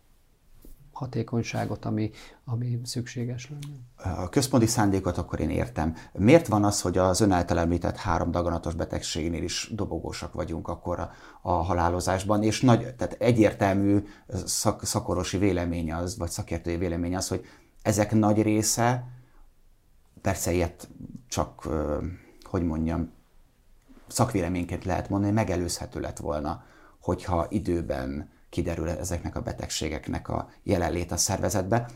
hatékonyságot, 1.01 1.85
ami, 1.85 2.11
ami 2.45 2.81
szükséges 2.85 3.51
lenne. 3.51 4.21
A 4.21 4.29
központi 4.29 4.67
szándékot 4.67 5.19
akkor 5.19 5.41
én 5.41 5.51
értem. 5.51 5.95
Miért 6.13 6.47
van 6.47 6.65
az, 6.65 6.81
hogy 6.81 6.99
az 6.99 7.21
ön 7.21 7.31
által 7.31 7.59
említett 7.59 7.97
három 7.97 8.31
daganatos 8.31 8.75
betegségnél 8.75 9.43
is 9.43 9.71
dobogósak 9.75 10.33
vagyunk 10.33 10.69
akkor 10.69 10.99
a, 10.99 11.11
a 11.43 11.53
halálozásban, 11.53 12.43
és 12.43 12.61
nagy, 12.61 12.95
tehát 12.95 13.17
egyértelmű 13.19 14.05
szak, 14.45 14.85
szakorosi 14.85 15.39
vélemény 15.39 15.93
az, 15.93 16.19
vagy 16.19 16.31
szakértői 16.31 16.77
vélemény 16.77 17.17
az, 17.17 17.29
hogy 17.29 17.45
ezek 17.83 18.13
nagy 18.13 18.43
része, 18.43 19.05
persze 20.21 20.53
ilyet 20.53 20.89
csak, 21.29 21.69
hogy 22.43 22.63
mondjam, 22.63 23.11
szakvéleményként 24.11 24.85
lehet 24.85 25.09
mondani, 25.09 25.33
megelőzhető 25.33 26.01
lett 26.01 26.18
volna, 26.18 26.62
hogyha 27.01 27.46
időben 27.49 28.31
kiderül 28.51 28.88
ezeknek 28.88 29.37
a 29.37 29.40
betegségeknek 29.40 30.29
a 30.29 30.49
jelenlét 30.62 31.12
a 31.12 31.16
szervezetbe. 31.16 31.87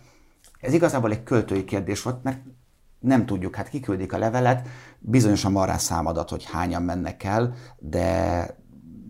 Ez 0.61 0.73
igazából 0.73 1.11
egy 1.11 1.23
költői 1.23 1.65
kérdés 1.65 2.03
volt, 2.03 2.23
mert 2.23 2.43
nem 2.99 3.27
tudjuk, 3.27 3.55
hát 3.55 3.69
kiküldik 3.69 4.13
a 4.13 4.19
levelet, 4.19 4.69
bizonyosan 4.99 5.53
van 5.53 5.67
rá 5.67 5.77
számadat, 5.77 6.31
hogy 6.31 6.45
hányan 6.45 6.83
mennek 6.83 7.25
el, 7.25 7.55
de, 7.79 8.47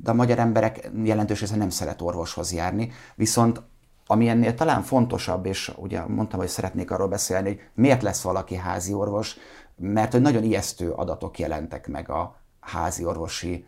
de 0.03 0.11
a 0.11 0.15
magyar 0.15 0.39
emberek 0.39 0.91
jelentős 1.05 1.41
része 1.41 1.57
nem 1.57 1.71
szeret 1.71 2.03
orvoshoz 2.03 2.53
járni, 2.53 2.93
viszont 3.15 3.63
ami 4.07 4.29
ennél 4.29 4.55
talán 4.55 4.83
fontosabb, 4.83 5.47
és 5.47 5.73
ugye 5.77 6.07
mondtam, 6.07 6.39
hogy 6.39 6.49
szeretnék 6.49 6.91
arról 6.91 7.09
beszélni, 7.09 7.49
hogy 7.49 7.61
miért 7.75 8.03
lesz 8.03 8.23
valaki 8.23 8.55
házi 8.55 8.93
orvos, 8.93 9.37
mert 9.77 10.13
hogy 10.13 10.21
nagyon 10.21 10.43
ijesztő 10.43 10.91
adatok 10.91 11.39
jelentek 11.39 11.89
meg 11.89 12.11
a 12.11 12.37
házi 12.65 13.05
orvosi 13.05 13.67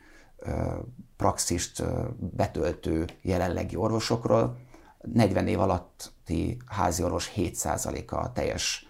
praxist 1.16 1.85
betöltő 2.18 3.06
jelenlegi 3.22 3.76
orvosokról. 3.76 4.59
40 5.12 5.46
év 5.46 5.61
alatti 5.61 6.56
háziorvos 6.66 7.32
7%-a 7.37 8.14
a 8.14 8.32
teljes 8.32 8.88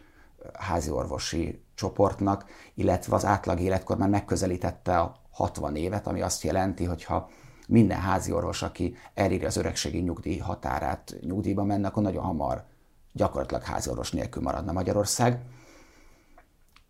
háziorvosi 0.52 1.62
csoportnak, 1.74 2.44
illetve 2.74 3.14
az 3.14 3.24
átlag 3.24 3.60
életkor 3.60 3.96
már 3.96 4.08
megközelítette 4.08 4.98
a 4.98 5.16
60 5.30 5.76
évet, 5.76 6.06
ami 6.06 6.22
azt 6.22 6.42
jelenti, 6.42 6.84
hogyha 6.84 7.28
minden 7.68 8.00
háziorvos, 8.00 8.62
aki 8.62 8.96
elírja 9.14 9.46
az 9.46 9.56
öregségi 9.56 9.98
nyugdíj 9.98 10.38
határát, 10.38 11.14
nyugdíjba 11.20 11.64
menne, 11.64 11.88
akkor 11.88 12.02
nagyon 12.02 12.24
hamar 12.24 12.64
gyakorlatilag 13.12 13.62
háziorvos 13.62 14.10
nélkül 14.12 14.42
maradna 14.42 14.72
Magyarország. 14.72 15.40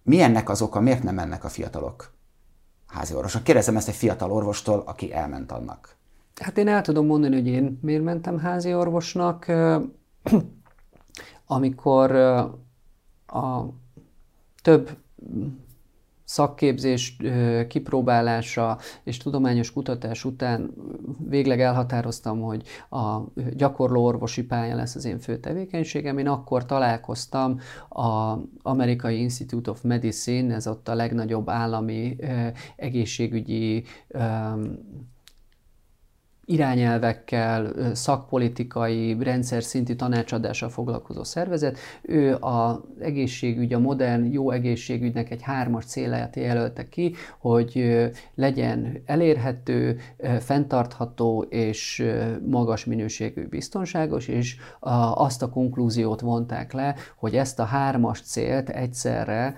Mi 0.02 0.20
ennek 0.20 0.48
az 0.48 0.62
oka, 0.62 0.80
miért 0.80 1.02
nem 1.02 1.14
mennek 1.14 1.44
a 1.44 1.48
fiatalok 1.48 2.15
házi 2.86 3.14
orvosra? 3.14 3.42
Kérdezem 3.42 3.76
ezt 3.76 3.88
egy 3.88 3.94
fiatal 3.94 4.32
orvostól, 4.32 4.82
aki 4.86 5.12
elment 5.12 5.52
annak. 5.52 5.96
Hát 6.40 6.58
én 6.58 6.68
el 6.68 6.82
tudom 6.82 7.06
mondani, 7.06 7.34
hogy 7.34 7.46
én 7.46 7.78
miért 7.82 8.02
mentem 8.02 8.38
házi 8.38 8.74
orvosnak, 8.74 9.46
amikor 11.46 12.10
a 13.26 13.62
több 14.62 14.90
szakképzés 16.26 17.16
kipróbálása 17.68 18.78
és 19.02 19.16
tudományos 19.16 19.72
kutatás 19.72 20.24
után 20.24 20.74
végleg 21.28 21.60
elhatároztam, 21.60 22.40
hogy 22.40 22.62
a 22.90 23.18
gyakorló 23.56 24.04
orvosi 24.04 24.44
pálya 24.44 24.74
lesz 24.74 24.94
az 24.94 25.04
én 25.04 25.18
fő 25.18 25.38
tevékenységem. 25.38 26.18
Én 26.18 26.28
akkor 26.28 26.66
találkoztam 26.66 27.58
az 27.88 28.38
Amerikai 28.62 29.20
Institute 29.20 29.70
of 29.70 29.82
Medicine, 29.82 30.54
ez 30.54 30.66
ott 30.66 30.88
a 30.88 30.94
legnagyobb 30.94 31.48
állami 31.48 32.16
egészségügyi 32.76 33.84
irányelvekkel, 36.46 37.72
szakpolitikai, 37.94 39.16
rendszer 39.20 39.62
szintű 39.62 39.94
tanácsadással 39.94 40.68
foglalkozó 40.68 41.24
szervezet. 41.24 41.78
Ő 42.02 42.36
az 42.40 42.78
egészségügy, 43.00 43.72
a 43.72 43.78
modern 43.78 44.32
jó 44.32 44.50
egészségügynek 44.50 45.30
egy 45.30 45.42
hármas 45.42 45.84
célját 45.84 46.36
jelölte 46.36 46.88
ki, 46.88 47.14
hogy 47.38 48.00
legyen 48.34 49.02
elérhető, 49.06 49.98
fenntartható 50.40 51.42
és 51.42 52.06
magas 52.46 52.84
minőségű 52.84 53.46
biztonságos, 53.46 54.28
és 54.28 54.56
azt 55.14 55.42
a 55.42 55.48
konklúziót 55.48 56.20
vonták 56.20 56.72
le, 56.72 56.94
hogy 57.16 57.36
ezt 57.36 57.58
a 57.58 57.64
hármas 57.64 58.20
célt 58.20 58.68
egyszerre 58.68 59.54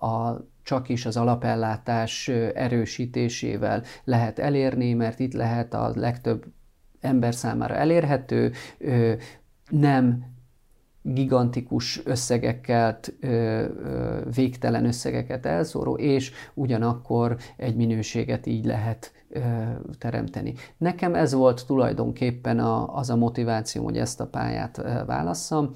a 0.00 0.46
csak 0.68 0.88
is 0.88 1.06
az 1.06 1.16
alapellátás 1.16 2.28
erősítésével 2.54 3.82
lehet 4.04 4.38
elérni, 4.38 4.92
mert 4.92 5.18
itt 5.18 5.32
lehet 5.32 5.74
a 5.74 5.92
legtöbb 5.94 6.44
ember 7.00 7.34
számára 7.34 7.74
elérhető, 7.74 8.52
nem 9.70 10.24
gigantikus 11.02 12.00
összegekkel, 12.04 12.98
végtelen 14.34 14.84
összegeket 14.84 15.46
elszóró, 15.46 15.96
és 15.96 16.32
ugyanakkor 16.54 17.36
egy 17.56 17.76
minőséget 17.76 18.46
így 18.46 18.64
lehet 18.64 19.12
teremteni. 19.98 20.54
Nekem 20.76 21.14
ez 21.14 21.32
volt 21.32 21.66
tulajdonképpen 21.66 22.58
a, 22.58 22.96
az 22.96 23.10
a 23.10 23.16
motiváció, 23.16 23.84
hogy 23.84 23.98
ezt 23.98 24.20
a 24.20 24.26
pályát 24.26 24.82
válasszam, 25.06 25.70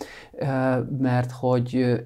mert 0.98 1.30
hogy 1.30 2.02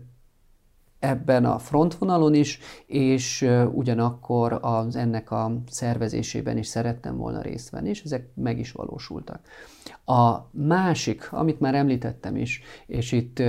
ebben 0.98 1.44
a 1.44 1.58
frontvonalon 1.58 2.34
is, 2.34 2.58
és 2.86 3.48
ugyanakkor 3.72 4.58
az 4.60 4.96
ennek 4.96 5.30
a 5.30 5.52
szervezésében 5.70 6.56
is 6.56 6.66
szerettem 6.66 7.16
volna 7.16 7.40
részt 7.40 7.70
venni, 7.70 7.88
és 7.88 8.02
ezek 8.02 8.28
meg 8.34 8.58
is 8.58 8.72
valósultak. 8.72 9.40
A 10.04 10.38
másik, 10.50 11.32
amit 11.32 11.60
már 11.60 11.74
említettem 11.74 12.36
is, 12.36 12.60
és 12.86 13.12
itt 13.12 13.42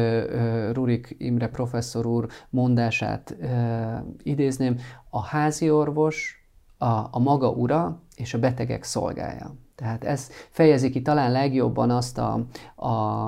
Rurik 0.71 1.15
Imre 1.17 1.47
professzor 1.47 2.05
úr 2.05 2.27
mondását 2.49 3.37
idézném, 4.23 4.77
a 5.09 5.21
házi 5.21 5.69
orvos 5.69 6.47
a, 6.77 6.85
a 7.11 7.19
maga 7.19 7.49
ura 7.49 8.01
és 8.15 8.33
a 8.33 8.39
betegek 8.39 8.83
szolgája. 8.83 9.55
Tehát 9.75 10.03
ez 10.03 10.29
fejezi 10.49 10.89
ki 10.89 11.01
talán 11.01 11.31
legjobban 11.31 11.89
azt 11.89 12.17
a, 12.17 12.45
a, 12.75 13.27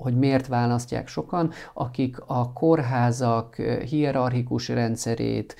hogy 0.00 0.18
miért 0.18 0.46
választják 0.46 1.08
sokan, 1.08 1.50
akik 1.74 2.16
a 2.26 2.52
kórházak 2.52 3.54
hierarchikus 3.88 4.68
rendszerét, 4.68 5.56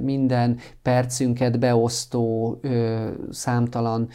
minden 0.00 0.58
percünket 0.82 1.58
beosztó, 1.58 2.60
számtalan 3.30 4.08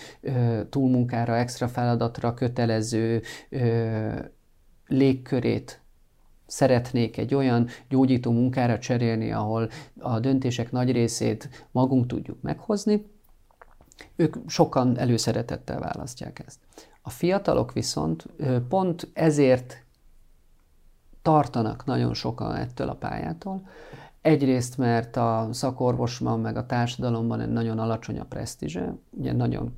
túlmunkára, 0.69 1.37
extra 1.37 1.67
feladatra 1.67 2.33
kötelező 2.33 3.21
légkörét 4.87 5.81
szeretnék 6.45 7.17
egy 7.17 7.35
olyan 7.35 7.67
gyógyító 7.89 8.31
munkára 8.31 8.79
cserélni, 8.79 9.31
ahol 9.31 9.69
a 9.99 10.19
döntések 10.19 10.71
nagy 10.71 10.91
részét 10.91 11.67
magunk 11.71 12.07
tudjuk 12.07 12.41
meghozni, 12.41 13.05
ők 14.15 14.35
sokan 14.47 14.97
előszeretettel 14.97 15.79
választják 15.79 16.43
ezt. 16.45 16.59
A 17.05 17.09
fiatalok 17.09 17.73
viszont 17.73 18.25
pont 18.67 19.09
ezért 19.13 19.85
tartanak 21.21 21.85
nagyon 21.85 22.13
sokan 22.13 22.55
ettől 22.55 22.89
a 22.89 22.95
pályától. 22.95 23.67
Egyrészt, 24.21 24.77
mert 24.77 25.15
a 25.15 25.47
szakorvosban, 25.51 26.39
meg 26.39 26.57
a 26.57 26.65
társadalomban 26.65 27.39
egy 27.39 27.51
nagyon 27.51 27.79
alacsony 27.79 28.19
a 28.19 28.23
presztízse, 28.23 28.95
ugye 29.09 29.33
nagyon, 29.33 29.77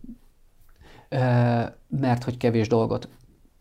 mert 1.87 2.23
hogy 2.23 2.37
kevés 2.37 2.67
dolgot 2.67 3.09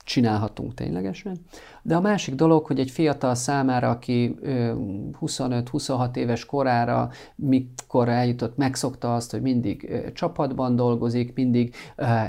csinálhatunk 0.04 0.74
ténylegesen. 0.74 1.36
De 1.82 1.96
a 1.96 2.00
másik 2.00 2.34
dolog, 2.34 2.66
hogy 2.66 2.78
egy 2.78 2.90
fiatal 2.90 3.34
számára, 3.34 3.90
aki 3.90 4.36
25-26 5.20 6.16
éves 6.16 6.44
korára, 6.44 7.10
mikor 7.34 8.08
eljutott, 8.08 8.56
megszokta 8.56 9.14
azt, 9.14 9.30
hogy 9.30 9.42
mindig 9.42 10.02
csapatban 10.14 10.76
dolgozik, 10.76 11.34
mindig 11.34 11.74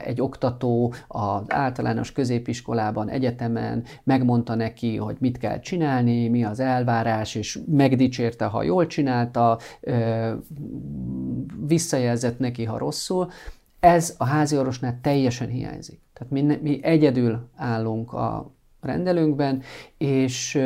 egy 0.03 0.21
oktató 0.21 0.93
az 1.07 1.43
általános 1.47 2.11
középiskolában, 2.11 3.09
egyetemen 3.09 3.83
megmondta 4.03 4.55
neki, 4.55 4.95
hogy 4.95 5.15
mit 5.19 5.37
kell 5.37 5.59
csinálni, 5.59 6.27
mi 6.27 6.43
az 6.43 6.59
elvárás, 6.59 7.35
és 7.35 7.59
megdicsérte, 7.67 8.45
ha 8.45 8.63
jól 8.63 8.87
csinálta, 8.87 9.59
visszajelzett 11.67 12.39
neki, 12.39 12.63
ha 12.63 12.77
rosszul, 12.77 13.29
ez 13.79 14.15
a 14.17 14.25
házi 14.25 14.57
orvosnál 14.57 14.99
teljesen 15.01 15.47
hiányzik. 15.47 16.03
Tehát 16.15 16.33
mi, 16.33 16.59
mi 16.61 16.79
egyedül 16.83 17.49
állunk 17.55 18.13
a 18.13 18.51
rendelőnkben, 18.81 19.61
és 19.97 20.59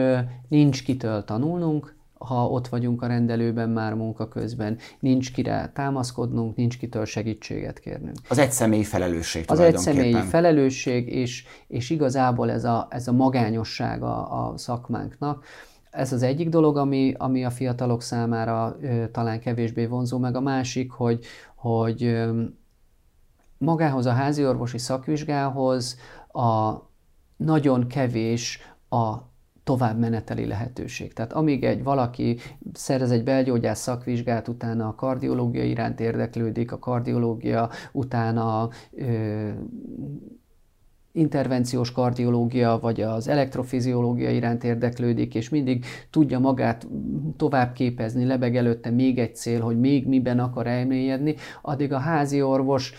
nincs 0.47 0.83
kitől 0.83 1.23
tanulnunk, 1.23 1.97
ha 2.19 2.47
ott 2.47 2.67
vagyunk 2.67 3.01
a 3.01 3.07
rendelőben 3.07 3.69
már 3.69 3.93
munka 3.93 4.27
közben, 4.27 4.77
nincs 4.99 5.31
kire 5.31 5.71
támaszkodnunk, 5.73 6.55
nincs 6.55 6.77
kitől 6.77 7.05
segítséget 7.05 7.79
kérnünk. 7.79 8.17
Az 8.29 8.37
egy 8.37 8.51
személyi 8.51 8.83
felelősség 8.83 9.43
Az 9.47 9.59
egy 9.59 9.77
személyi 9.77 10.21
felelősség, 10.21 11.07
és, 11.07 11.43
és 11.67 11.89
igazából 11.89 12.51
ez 12.51 12.63
a, 12.63 12.87
ez 12.89 13.07
a 13.07 13.11
magányosság 13.11 14.03
a, 14.03 14.47
a 14.47 14.57
szakmánknak. 14.57 15.45
Ez 15.89 16.13
az 16.13 16.23
egyik 16.23 16.49
dolog, 16.49 16.77
ami, 16.77 17.13
ami 17.17 17.45
a 17.45 17.49
fiatalok 17.49 18.01
számára 18.01 18.77
ö, 18.81 19.07
talán 19.11 19.39
kevésbé 19.39 19.85
vonzó, 19.85 20.17
meg 20.17 20.35
a 20.35 20.41
másik, 20.41 20.91
hogy, 20.91 21.25
hogy 21.55 22.03
ö, 22.03 22.43
magához 23.59 24.05
a 24.05 24.11
házi 24.11 24.45
orvosi 24.45 24.77
szakvizsgához 24.77 25.97
a 26.31 26.73
nagyon 27.37 27.87
kevés 27.87 28.59
a 28.89 29.15
továbbmeneteli 29.63 30.45
lehetőség. 30.45 31.13
Tehát 31.13 31.33
amíg 31.33 31.63
egy 31.63 31.83
valaki 31.83 32.37
szerez 32.73 33.11
egy 33.11 33.23
belgyógyász 33.23 33.81
szakvizsgát, 33.81 34.47
utána 34.47 34.87
a 34.87 34.95
kardiológia 34.95 35.63
iránt 35.63 35.99
érdeklődik, 35.99 36.71
a 36.71 36.79
kardiológia 36.79 37.69
utána 37.91 38.69
ö, 38.91 39.49
intervenciós 41.11 41.91
kardiológia 41.91 42.79
vagy 42.81 43.01
az 43.01 43.27
elektrofiziológia 43.27 44.29
iránt 44.29 44.63
érdeklődik, 44.63 45.35
és 45.35 45.49
mindig 45.49 45.85
tudja 46.09 46.39
magát 46.39 46.87
tovább 47.37 47.73
képezni, 47.73 48.25
lebeg 48.25 48.55
előtte 48.55 48.89
még 48.89 49.19
egy 49.19 49.35
cél, 49.35 49.61
hogy 49.61 49.79
még 49.79 50.07
miben 50.07 50.39
akar 50.39 50.67
elmélyedni, 50.67 51.35
addig 51.61 51.93
a 51.93 51.97
házi 51.97 52.41
orvos 52.41 52.93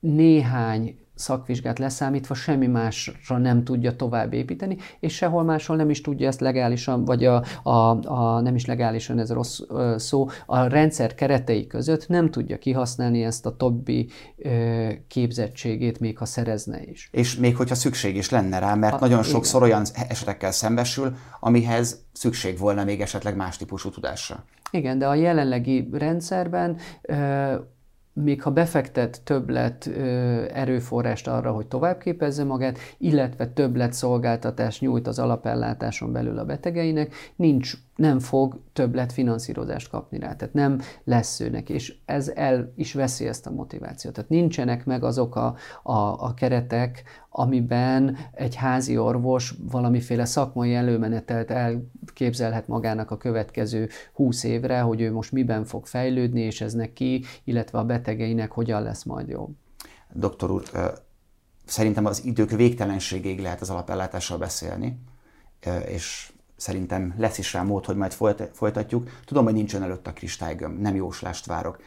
néhány 0.00 0.98
szakvizsgát 1.18 1.78
leszámítva 1.78 2.34
semmi 2.34 2.66
másra 2.66 3.38
nem 3.38 3.64
tudja 3.64 3.96
tovább 3.96 4.32
építeni, 4.32 4.76
és 5.00 5.14
sehol 5.14 5.42
máshol 5.42 5.76
nem 5.76 5.90
is 5.90 6.00
tudja 6.00 6.26
ezt 6.26 6.40
legálisan, 6.40 7.04
vagy 7.04 7.24
a, 7.24 7.44
a, 7.62 8.06
a 8.12 8.40
nem 8.40 8.54
is 8.54 8.66
legálisan 8.66 9.18
ez 9.18 9.32
rossz 9.32 9.60
szó, 9.96 10.28
a 10.46 10.66
rendszer 10.66 11.14
keretei 11.14 11.66
között 11.66 12.08
nem 12.08 12.30
tudja 12.30 12.58
kihasználni 12.58 13.22
ezt 13.22 13.46
a 13.46 13.56
többi 13.56 14.08
ö, 14.36 14.88
képzettségét, 15.08 16.00
még 16.00 16.18
ha 16.18 16.24
szerezne 16.24 16.82
is. 16.82 17.08
És 17.12 17.36
még 17.36 17.56
hogyha 17.56 17.74
szükség 17.74 18.16
is 18.16 18.30
lenne 18.30 18.58
rá, 18.58 18.74
mert 18.74 18.94
a, 18.94 18.98
nagyon 18.98 19.22
sokszor 19.22 19.66
igen. 19.66 19.72
olyan 19.72 19.86
esetekkel 20.08 20.50
szembesül, 20.50 21.16
amihez 21.40 22.04
szükség 22.12 22.58
volna 22.58 22.84
még 22.84 23.00
esetleg 23.00 23.36
más 23.36 23.56
típusú 23.56 23.90
tudásra. 23.90 24.44
Igen, 24.70 24.98
de 24.98 25.06
a 25.06 25.14
jelenlegi 25.14 25.88
rendszerben 25.92 26.76
ö, 27.02 27.54
még 28.22 28.42
ha 28.42 28.50
befektet 28.50 29.20
többlet 29.24 29.86
erőforrást 30.52 31.28
arra, 31.28 31.52
hogy 31.52 31.66
tovább 31.66 31.98
képezze 31.98 32.44
magát, 32.44 32.78
illetve 32.98 33.46
többlet 33.46 33.92
szolgáltatást 33.92 34.80
nyújt 34.80 35.06
az 35.06 35.18
alapellátáson 35.18 36.12
belül 36.12 36.38
a 36.38 36.44
betegeinek, 36.44 37.14
nincs, 37.36 37.74
nem 37.98 38.18
fog 38.18 38.60
többlet 38.72 39.12
finanszírozást 39.12 39.88
kapni 39.88 40.18
rá. 40.18 40.34
Tehát 40.34 40.54
nem 40.54 40.80
lesz 41.04 41.40
őnek, 41.40 41.68
és 41.68 41.94
ez 42.04 42.28
el 42.28 42.72
is 42.76 42.92
veszi 42.92 43.26
ezt 43.26 43.46
a 43.46 43.50
motivációt. 43.50 44.14
Tehát 44.14 44.30
nincsenek 44.30 44.84
meg 44.84 45.04
azok 45.04 45.36
a, 45.36 45.56
a, 45.82 45.92
a 45.98 46.34
keretek, 46.34 47.02
amiben 47.30 48.16
egy 48.32 48.54
házi 48.54 48.98
orvos 48.98 49.54
valamiféle 49.70 50.24
szakmai 50.24 50.74
előmenetelt 50.74 51.50
elképzelhet 51.50 52.68
magának 52.68 53.10
a 53.10 53.16
következő 53.16 53.88
húsz 54.12 54.44
évre, 54.44 54.80
hogy 54.80 55.00
ő 55.00 55.12
most 55.12 55.32
miben 55.32 55.64
fog 55.64 55.86
fejlődni, 55.86 56.40
és 56.40 56.60
ez 56.60 56.72
neki, 56.72 57.24
illetve 57.44 57.78
a 57.78 57.84
betegeinek 57.84 58.50
hogyan 58.50 58.82
lesz 58.82 59.02
majd 59.02 59.28
jobb. 59.28 59.50
Doktor 60.12 60.50
úr, 60.50 60.62
szerintem 61.64 62.06
az 62.06 62.24
idők 62.24 62.50
végtelenségig 62.50 63.40
lehet 63.40 63.60
az 63.60 63.70
alapellátással 63.70 64.38
beszélni, 64.38 64.98
és 65.86 66.32
szerintem 66.58 67.14
lesz 67.16 67.38
is 67.38 67.52
rá 67.52 67.62
mód, 67.62 67.84
hogy 67.84 67.96
majd 67.96 68.12
folytatjuk. 68.52 69.08
Tudom, 69.24 69.44
hogy 69.44 69.54
nincsen 69.54 69.82
előtt 69.82 70.06
a 70.06 70.12
kristálygöm, 70.12 70.72
nem 70.72 70.94
jóslást 70.94 71.46
várok. 71.46 71.78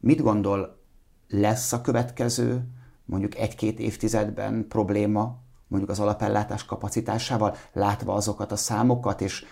Mit 0.00 0.22
gondol, 0.22 0.80
lesz 1.28 1.72
a 1.72 1.80
következő 1.80 2.64
mondjuk 3.04 3.36
egy-két 3.36 3.78
évtizedben 3.78 4.66
probléma 4.68 5.40
mondjuk 5.66 5.92
az 5.92 6.00
alapellátás 6.00 6.64
kapacitásával, 6.64 7.56
látva 7.72 8.14
azokat 8.14 8.52
a 8.52 8.56
számokat, 8.56 9.20
és 9.20 9.44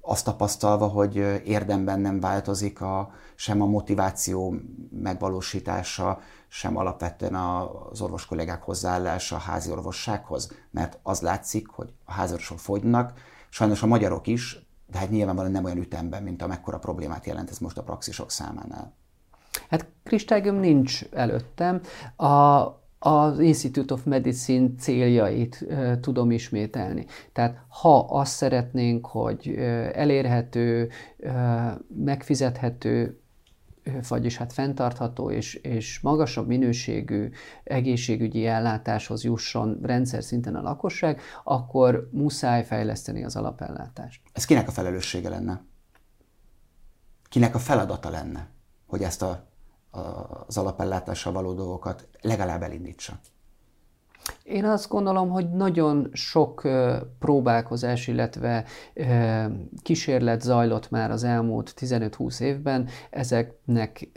azt 0.00 0.24
tapasztalva, 0.24 0.86
hogy 0.86 1.16
érdemben 1.44 2.00
nem 2.00 2.20
változik 2.20 2.80
a, 2.80 3.12
sem 3.34 3.60
a 3.60 3.66
motiváció 3.66 4.54
megvalósítása, 4.90 6.20
sem 6.48 6.76
alapvetően 6.76 7.34
az 7.34 8.00
orvos 8.00 8.26
kollégák 8.26 8.62
hozzáállása 8.62 9.36
a 9.36 9.38
házi 9.38 9.70
orvossághoz, 9.70 10.52
mert 10.70 10.98
az 11.02 11.20
látszik, 11.20 11.68
hogy 11.68 11.92
a 12.04 12.12
háziorvosok 12.12 12.58
fogynak, 12.58 13.12
sajnos 13.52 13.82
a 13.82 13.86
magyarok 13.86 14.26
is, 14.26 14.66
de 14.90 14.98
hát 14.98 15.10
nyilvánvalóan 15.10 15.52
nem 15.52 15.64
olyan 15.64 15.76
ütemben, 15.76 16.22
mint 16.22 16.42
amekkora 16.42 16.78
problémát 16.78 17.26
jelent 17.26 17.50
ez 17.50 17.58
most 17.58 17.78
a 17.78 17.82
praxisok 17.82 18.30
számánál. 18.30 18.92
Hát 19.70 19.86
kristályom 20.02 20.56
nincs 20.56 21.04
előttem. 21.10 21.80
A, 22.16 22.66
az 22.98 23.38
Institute 23.38 23.94
of 23.94 24.04
Medicine 24.04 24.68
céljait 24.78 25.64
uh, 25.68 26.00
tudom 26.00 26.30
ismételni. 26.30 27.06
Tehát 27.32 27.64
ha 27.68 27.98
azt 27.98 28.32
szeretnénk, 28.32 29.06
hogy 29.06 29.48
elérhető, 29.92 30.90
uh, 31.18 31.32
megfizethető, 32.04 33.21
vagyis 34.08 34.36
hát 34.36 34.52
fenntartható 34.52 35.30
és, 35.30 35.54
és 35.54 36.00
magasabb 36.00 36.46
minőségű 36.46 37.30
egészségügyi 37.64 38.46
ellátáshoz 38.46 39.24
jusson 39.24 39.78
rendszer 39.82 40.24
szinten 40.24 40.54
a 40.54 40.62
lakosság, 40.62 41.20
akkor 41.44 42.08
muszáj 42.12 42.64
fejleszteni 42.64 43.24
az 43.24 43.36
alapellátást. 43.36 44.20
Ez 44.32 44.44
kinek 44.44 44.68
a 44.68 44.72
felelőssége 44.72 45.28
lenne? 45.28 45.64
Kinek 47.28 47.54
a 47.54 47.58
feladata 47.58 48.10
lenne, 48.10 48.48
hogy 48.86 49.02
ezt 49.02 49.22
a 49.22 49.50
az 50.46 50.56
alapellátással 50.56 51.32
való 51.32 51.52
dolgokat 51.52 52.08
legalább 52.20 52.62
elindítsa. 52.62 53.20
Én 54.42 54.64
azt 54.64 54.88
gondolom, 54.88 55.28
hogy 55.28 55.50
nagyon 55.50 56.08
sok 56.12 56.68
próbálkozás, 57.18 58.08
illetve 58.08 58.64
kísérlet 59.82 60.40
zajlott 60.40 60.90
már 60.90 61.10
az 61.10 61.24
elmúlt 61.24 61.74
15-20 61.80 62.40
évben. 62.40 62.88
Ezeknek 63.10 64.08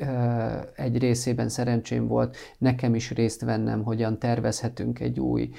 egy 0.76 0.98
részében 0.98 1.50
szerencsém 1.50 2.08
volt 2.08 2.38
nekem 2.58 2.96
is 2.96 3.12
részt 3.12 3.42
vennem, 3.42 3.84
hogyan 3.84 4.20
tervezhetünk 4.20 5.00
egy 5.00 5.20
új, 5.20 5.50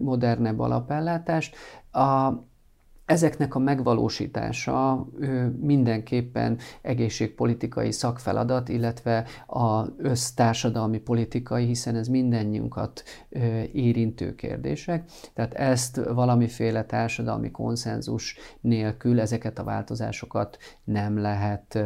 modernebb 0.00 0.58
alapellátást. 0.58 1.56
A 1.92 2.32
Ezeknek 3.06 3.54
a 3.54 3.58
megvalósítása 3.58 5.06
mindenképpen 5.60 6.58
egészségpolitikai 6.82 7.92
szakfeladat, 7.92 8.68
illetve 8.68 9.24
a 9.46 9.84
össztársadalmi 9.96 10.98
politikai, 10.98 11.64
hiszen 11.64 11.96
ez 11.96 12.08
mindennyiunkat 12.08 13.02
érintő 13.72 14.34
kérdések. 14.34 15.10
Tehát 15.34 15.54
ezt 15.54 15.96
valamiféle 15.96 16.84
társadalmi 16.84 17.50
konszenzus 17.50 18.36
nélkül 18.60 19.20
ezeket 19.20 19.58
a 19.58 19.64
változásokat 19.64 20.58
nem 20.84 21.18
lehet 21.18 21.78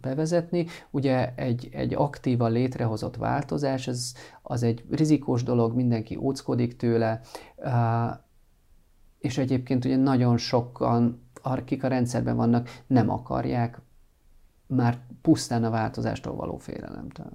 bevezetni. 0.00 0.66
Ugye 0.90 1.32
egy, 1.36 1.68
egy 1.72 1.94
aktíva 1.94 2.46
létrehozott 2.46 3.16
változás, 3.16 3.88
ez, 3.88 4.12
az 4.42 4.62
egy 4.62 4.84
rizikós 4.90 5.42
dolog, 5.42 5.74
mindenki 5.74 6.16
óckodik 6.16 6.76
tőle, 6.76 7.20
és 9.24 9.38
egyébként 9.38 9.84
ugye 9.84 9.96
nagyon 9.96 10.36
sokan, 10.36 11.22
akik 11.42 11.84
a 11.84 11.88
rendszerben 11.88 12.36
vannak, 12.36 12.82
nem 12.86 13.10
akarják 13.10 13.80
már 14.66 14.98
pusztán 15.22 15.64
a 15.64 15.70
változástól 15.70 16.34
való 16.34 16.56
félelemtől. 16.56 17.32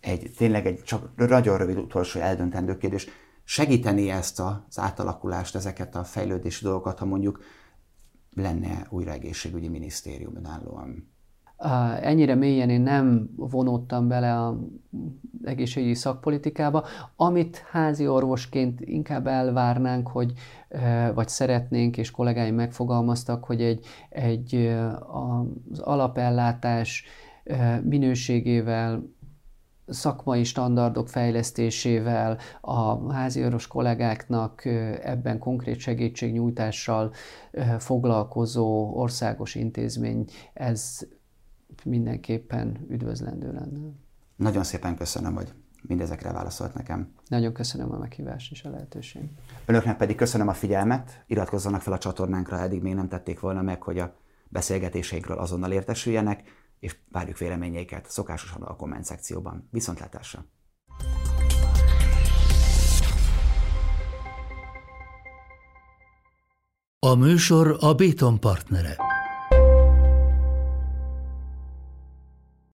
Egy, 0.00 0.32
tényleg 0.36 0.66
egy 0.66 0.82
csak 0.82 1.16
nagyon 1.16 1.58
rövid 1.58 1.76
utolsó 1.76 2.20
eldöntendő 2.20 2.76
kérdés. 2.76 3.08
Segíteni 3.44 4.10
ezt 4.10 4.40
az 4.40 4.78
átalakulást, 4.78 5.54
ezeket 5.54 5.94
a 5.94 6.04
fejlődési 6.04 6.64
dolgokat, 6.64 6.98
ha 6.98 7.04
mondjuk 7.04 7.40
lenne 8.34 8.86
újra 8.90 9.10
egészségügyi 9.10 9.68
minisztérium 9.68 10.36
önállóan? 10.36 11.16
ennyire 12.00 12.34
mélyen 12.34 12.70
én 12.70 12.80
nem 12.80 13.30
vonódtam 13.36 14.08
bele 14.08 14.40
a 14.40 14.58
egészségügyi 15.44 15.94
szakpolitikába, 15.94 16.84
amit 17.16 17.64
házi 17.70 18.08
orvosként 18.08 18.80
inkább 18.80 19.26
elvárnánk, 19.26 20.08
hogy, 20.08 20.32
vagy 21.14 21.28
szeretnénk, 21.28 21.96
és 21.96 22.10
kollégáim 22.10 22.54
megfogalmaztak, 22.54 23.44
hogy 23.44 23.62
egy, 23.62 23.86
egy 24.08 24.76
az 25.70 25.78
alapellátás 25.78 27.04
minőségével, 27.82 29.16
szakmai 29.86 30.44
standardok 30.44 31.08
fejlesztésével, 31.08 32.38
a 32.60 33.12
házi 33.12 33.44
orvos 33.44 33.66
kollégáknak 33.66 34.64
ebben 35.02 35.38
konkrét 35.38 35.78
segítségnyújtással 35.78 37.12
foglalkozó 37.78 38.92
országos 38.94 39.54
intézmény, 39.54 40.24
ez 40.52 41.06
mindenképpen 41.84 42.86
üdvözlendő 42.88 43.52
lenne. 43.52 44.07
Nagyon 44.38 44.64
szépen 44.64 44.96
köszönöm, 44.96 45.34
hogy 45.34 45.52
mindezekre 45.82 46.32
válaszolt 46.32 46.74
nekem. 46.74 47.14
Nagyon 47.26 47.52
köszönöm 47.52 47.92
a 47.92 47.98
meghívást 47.98 48.50
és 48.50 48.62
a 48.62 48.70
lehetőséget. 48.70 49.28
Önöknek 49.66 49.96
pedig 49.96 50.16
köszönöm 50.16 50.48
a 50.48 50.52
figyelmet, 50.52 51.24
iratkozzanak 51.26 51.80
fel 51.80 51.92
a 51.92 51.98
csatornánkra, 51.98 52.58
eddig 52.58 52.82
még 52.82 52.94
nem 52.94 53.08
tették 53.08 53.40
volna 53.40 53.62
meg, 53.62 53.82
hogy 53.82 53.98
a 53.98 54.16
beszélgetéseikről 54.48 55.38
azonnal 55.38 55.72
értesüljenek, 55.72 56.42
és 56.80 56.96
várjuk 57.10 57.38
véleményeiket 57.38 58.10
szokásosan 58.10 58.62
a 58.62 58.76
komment 58.76 59.04
szekcióban. 59.04 59.68
Viszontlátásra! 59.70 60.44
A 66.98 67.14
műsor 67.14 67.76
a 67.80 67.94
Béton 67.94 68.40
partnere. 68.40 68.96